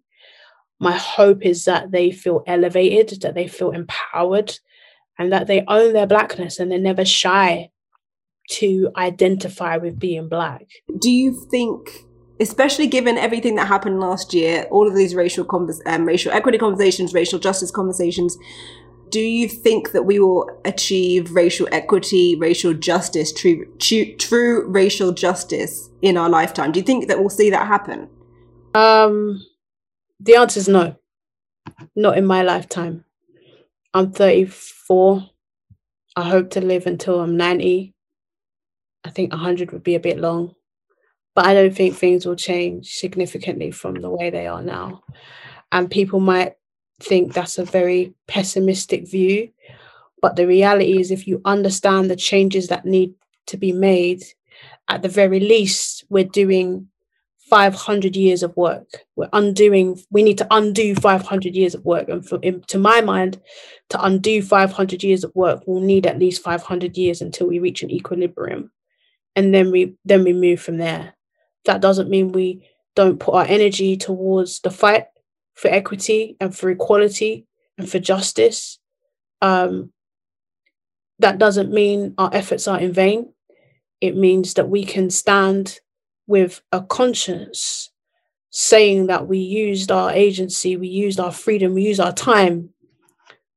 my 0.80 0.94
hope 0.94 1.46
is 1.46 1.66
that 1.66 1.92
they 1.92 2.12
feel 2.12 2.44
elevated, 2.48 3.22
that 3.22 3.36
they 3.36 3.48
feel 3.48 3.72
empowered, 3.72 4.60
and 5.18 5.32
that 5.32 5.48
they 5.48 5.64
own 5.68 5.94
their 5.94 6.08
blackness 6.08 6.60
and 6.60 6.72
they're 6.72 6.80
never 6.80 7.06
shy 7.06 7.70
to 8.50 8.90
identify 8.98 9.78
with 9.78 9.98
being 9.98 10.28
black. 10.28 10.66
Do 11.00 11.10
you 11.10 11.34
think, 11.50 12.06
especially 12.40 12.88
given 12.88 13.18
everything 13.18 13.56
that 13.56 13.68
happened 13.68 14.00
last 14.00 14.34
year, 14.34 14.68
all 14.70 14.88
of 14.88 14.96
these 14.96 15.16
racial 15.16 15.46
convers- 15.46 15.82
um, 15.86 16.06
racial 16.06 16.32
equity 16.32 16.58
conversations, 16.58 17.14
racial 17.14 17.40
justice 17.40 17.72
conversations, 17.72 18.38
do 19.10 19.22
you 19.22 19.48
think 19.48 19.92
that 19.94 20.04
we 20.04 20.20
will 20.20 20.50
achieve 20.66 21.32
racial 21.32 21.68
equity, 21.72 22.36
racial 22.36 22.74
justice, 22.74 23.32
true, 23.32 23.66
true, 23.80 24.16
true 24.18 24.68
racial 24.68 25.14
justice 25.14 25.90
in 26.02 26.18
our 26.18 26.30
lifetime? 26.30 26.72
Do 26.72 26.80
you 26.80 26.86
think 26.86 27.08
that 27.08 27.20
we'll 27.20 27.30
see 27.30 27.50
that 27.50 27.66
happen? 27.68 28.10
Um, 28.74 29.42
the 30.20 30.36
answer 30.36 30.60
is 30.60 30.68
no, 30.68 30.96
not 31.96 32.18
in 32.18 32.26
my 32.26 32.42
lifetime. 32.42 33.04
I'm 33.94 34.12
34. 34.12 35.30
I 36.16 36.30
hope 36.30 36.50
to 36.52 36.62
live 36.62 36.86
until 36.86 37.22
I'm 37.22 37.38
90. 37.38 37.94
I 39.04 39.10
think 39.10 39.32
100 39.32 39.72
would 39.72 39.84
be 39.84 39.96
a 39.96 40.00
bit 40.00 40.20
long, 40.20 40.56
but 41.36 41.46
I 41.46 41.54
don't 41.54 41.76
think 41.76 41.96
things 41.96 42.26
will 42.26 42.36
change 42.36 42.94
significantly 42.96 43.72
from 43.72 43.96
the 43.96 44.10
way 44.10 44.30
they 44.30 44.48
are 44.48 44.62
now. 44.62 45.04
And 45.72 45.92
people 45.92 46.20
might 46.20 46.54
think 47.00 47.34
that's 47.34 47.58
a 47.58 47.66
very 47.66 48.14
pessimistic 48.28 49.10
view, 49.10 49.50
but 50.22 50.36
the 50.36 50.48
reality 50.48 51.00
is, 51.00 51.12
if 51.12 51.28
you 51.28 51.42
understand 51.46 52.10
the 52.10 52.16
changes 52.16 52.68
that 52.70 52.86
need 52.86 53.14
to 53.48 53.58
be 53.58 53.72
made, 53.72 54.24
at 54.88 55.02
the 55.02 55.10
very 55.10 55.40
least, 55.40 56.06
we're 56.10 56.24
doing 56.24 56.88
500 57.50 58.16
years 58.16 58.42
of 58.44 58.56
work. 58.58 59.06
We're 59.16 59.30
undoing, 59.34 60.02
we 60.10 60.24
need 60.24 60.38
to 60.40 60.48
undo 60.50 60.96
500 60.96 61.56
years 61.56 61.76
of 61.76 61.86
work. 61.86 62.10
And 62.10 62.28
for, 62.28 62.40
in, 62.42 62.62
to 62.68 62.80
my 62.80 63.02
mind, 63.02 63.40
to 63.90 64.04
undo 64.04 64.42
500 64.42 65.04
years 65.04 65.24
of 65.24 65.32
work, 65.36 65.64
we'll 65.66 65.82
need 65.82 66.08
at 66.08 66.20
least 66.20 66.42
500 66.42 66.98
years 66.98 67.22
until 67.22 67.48
we 67.48 67.60
reach 67.60 67.84
an 67.84 67.92
equilibrium. 67.92 68.72
And 69.36 69.54
then 69.54 69.70
we, 69.70 69.96
then 70.06 70.24
we 70.24 70.34
move 70.34 70.60
from 70.62 70.78
there. 70.78 71.14
That 71.66 71.82
doesn't 71.82 72.10
mean 72.10 72.32
we 72.32 72.68
don't 72.96 73.20
put 73.20 73.36
our 73.36 73.46
energy 73.46 73.98
towards 73.98 74.62
the 74.62 74.72
fight 74.72 75.06
for 75.54 75.68
equity 75.68 76.38
and 76.40 76.56
for 76.56 76.70
equality 76.70 77.46
and 77.78 77.90
for 77.90 78.00
justice. 78.00 78.80
Um, 79.42 79.92
that 81.20 81.38
doesn't 81.38 81.72
mean 81.72 82.16
our 82.18 82.30
efforts 82.34 82.68
are 82.68 82.80
in 82.80 82.92
vain. 82.92 83.34
It 84.02 84.16
means 84.18 84.56
that 84.56 84.70
we 84.70 84.84
can 84.84 85.10
stand 85.10 85.80
with 86.28 86.62
a 86.72 86.82
conscience 86.82 87.92
saying 88.50 89.08
that 89.08 89.28
we 89.28 89.38
used 89.38 89.92
our 89.92 90.12
agency, 90.12 90.78
we 90.78 90.88
used 90.88 91.20
our 91.20 91.32
freedom, 91.32 91.74
we 91.74 91.84
used 91.84 92.00
our 92.00 92.14
time 92.14 92.70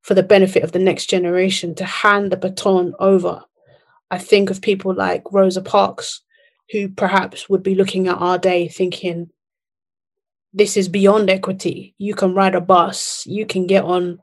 for 0.03 0.15
the 0.15 0.23
benefit 0.23 0.65
of 0.65 0.73
the 0.73 0.79
next 0.79 1.07
generation 1.07 1.75
to 1.77 1.85
hand 1.85 2.33
the 2.33 2.37
baton 2.37 2.95
over. 2.99 3.43
I 4.11 4.19
think 4.19 4.51
of 4.51 4.61
people 4.61 4.95
like 4.95 5.23
Rosa 5.31 5.63
Parks, 5.63 6.23
who 6.71 6.89
perhaps 6.89 7.49
would 7.49 7.63
be 7.63 7.75
looking 7.75 8.09
at 8.09 8.19
our 8.19 8.39
day 8.39 8.69
thinking, 8.69 9.31
this 10.53 10.77
is 10.77 10.89
beyond 10.89 11.31
equity. 11.31 11.95
You 11.99 12.15
can 12.15 12.35
ride 12.35 12.55
a 12.55 12.61
bus, 12.61 13.25
you 13.27 13.47
can 13.47 13.67
get 13.67 13.85
on 13.85 14.19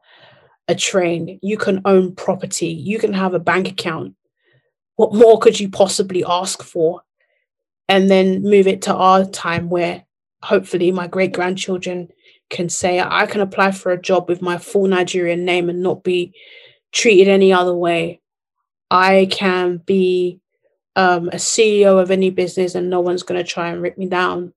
a 0.68 0.76
train, 0.76 1.40
you 1.42 1.58
can 1.58 1.82
own 1.86 2.16
property, 2.16 2.68
you 2.68 3.00
can 3.00 3.14
have 3.14 3.34
a 3.34 3.40
bank 3.40 3.70
account. 3.70 4.16
What 4.96 5.14
more 5.14 5.40
could 5.40 5.60
you 5.60 5.70
possibly 5.70 6.24
ask 6.28 6.64
for 6.64 7.02
and 7.88 8.10
then 8.10 8.42
move 8.42 8.68
it 8.68 8.82
to 8.84 8.96
our 8.96 9.26
time 9.26 9.70
where 9.70 10.06
hopefully 10.44 10.92
my 10.92 11.08
great 11.08 11.34
grandchildren 11.34 12.10
can 12.50 12.70
say 12.70 13.00
I 13.00 13.26
can 13.26 13.42
apply 13.42 13.72
for 13.72 13.92
a 13.92 14.02
job 14.02 14.30
with 14.30 14.42
my 14.42 14.58
full 14.58 14.88
Nigerian 14.88 15.46
name 15.46 15.70
and 15.70 15.82
not 15.82 16.04
be 16.04 16.34
treated 16.92 17.28
any 17.28 17.52
other 17.52 17.74
way. 17.74 18.22
I 18.92 19.28
can 19.32 19.78
be 19.78 20.40
um, 20.96 21.30
a 21.30 21.38
CEO 21.38 22.02
of 22.02 22.12
any 22.12 22.30
business 22.30 22.76
and 22.76 22.90
no 22.90 23.02
one's 23.02 23.24
going 23.24 23.44
to 23.44 23.50
try 23.50 23.70
and 23.70 23.82
rip 23.82 23.98
me 23.98 24.08
down. 24.08 24.54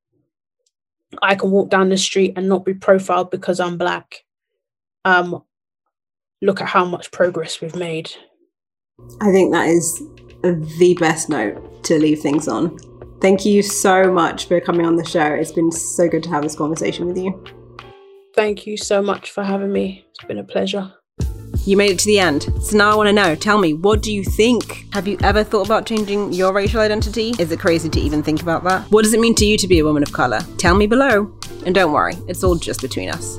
I 1.23 1.35
can 1.35 1.51
walk 1.51 1.71
down 1.71 1.89
the 1.89 1.97
street 1.97 2.35
and 2.37 2.49
not 2.49 2.65
be 2.65 2.75
profiled 2.75 3.31
because 3.31 3.61
I'm 3.61 3.79
black. 3.79 4.25
Um, 5.05 5.43
look 6.43 6.61
at 6.61 6.69
how 6.69 6.85
much 6.85 7.11
progress 7.11 7.61
we've 7.61 7.75
made. 7.75 8.11
I 9.21 9.33
think 9.33 9.53
that 9.53 9.69
is 9.69 10.03
the 10.43 10.97
best 11.01 11.29
note 11.29 11.85
to 11.85 11.99
leave 11.99 12.21
things 12.21 12.47
on. 12.47 12.77
Thank 13.21 13.45
you 13.45 13.63
so 13.63 14.13
much 14.13 14.47
for 14.47 14.61
coming 14.61 14.87
on 14.87 14.97
the 14.97 15.05
show. 15.05 15.27
It's 15.27 15.53
been 15.53 15.73
so 15.73 16.09
good 16.09 16.23
to 16.23 16.31
have 16.31 16.43
this 16.45 16.55
conversation 16.55 17.07
with 17.07 17.19
you. 17.19 17.45
Thank 18.35 18.67
you 18.67 18.77
so 18.77 19.03
much 19.03 19.33
for 19.33 19.43
having 19.43 19.73
me. 19.73 20.07
It's 20.11 20.25
been 20.25 20.39
a 20.39 20.45
pleasure. 20.45 20.93
You 21.65 21.77
made 21.77 21.91
it 21.91 21.99
to 21.99 22.07
the 22.07 22.21
end. 22.21 22.49
So 22.63 22.77
now 22.77 22.93
I 22.93 22.95
want 22.95 23.09
to 23.09 23.13
know 23.13 23.35
tell 23.35 23.59
me, 23.59 23.75
what 23.75 24.03
do 24.03 24.13
you 24.13 24.23
think? 24.23 24.87
Have 24.95 25.09
you 25.09 25.19
ever 25.23 25.43
thought 25.43 25.67
about 25.67 25.85
changing 25.87 26.33
your 26.33 26.53
racial 26.53 26.81
identity? 26.81 27.35
Is 27.41 27.51
it 27.51 27.59
crazy 27.59 27.89
to 27.89 28.01
even 28.01 28.23
think 28.23 28.41
about 28.41 28.63
that? 28.65 28.89
What 28.93 29.03
does 29.03 29.13
it 29.13 29.21
mean 29.21 29.35
to 29.35 29.45
you 29.45 29.59
to 29.59 29.67
be 29.67 29.81
a 29.81 29.85
woman 29.85 30.05
of 30.05 30.13
color? 30.13 30.41
Tell 30.57 30.77
me 30.77 30.87
below. 30.87 31.37
And 31.67 31.75
don't 31.75 31.93
worry, 31.93 32.15
it's 32.29 32.45
all 32.45 32.55
just 32.55 32.81
between 32.81 33.11
us. 33.11 33.39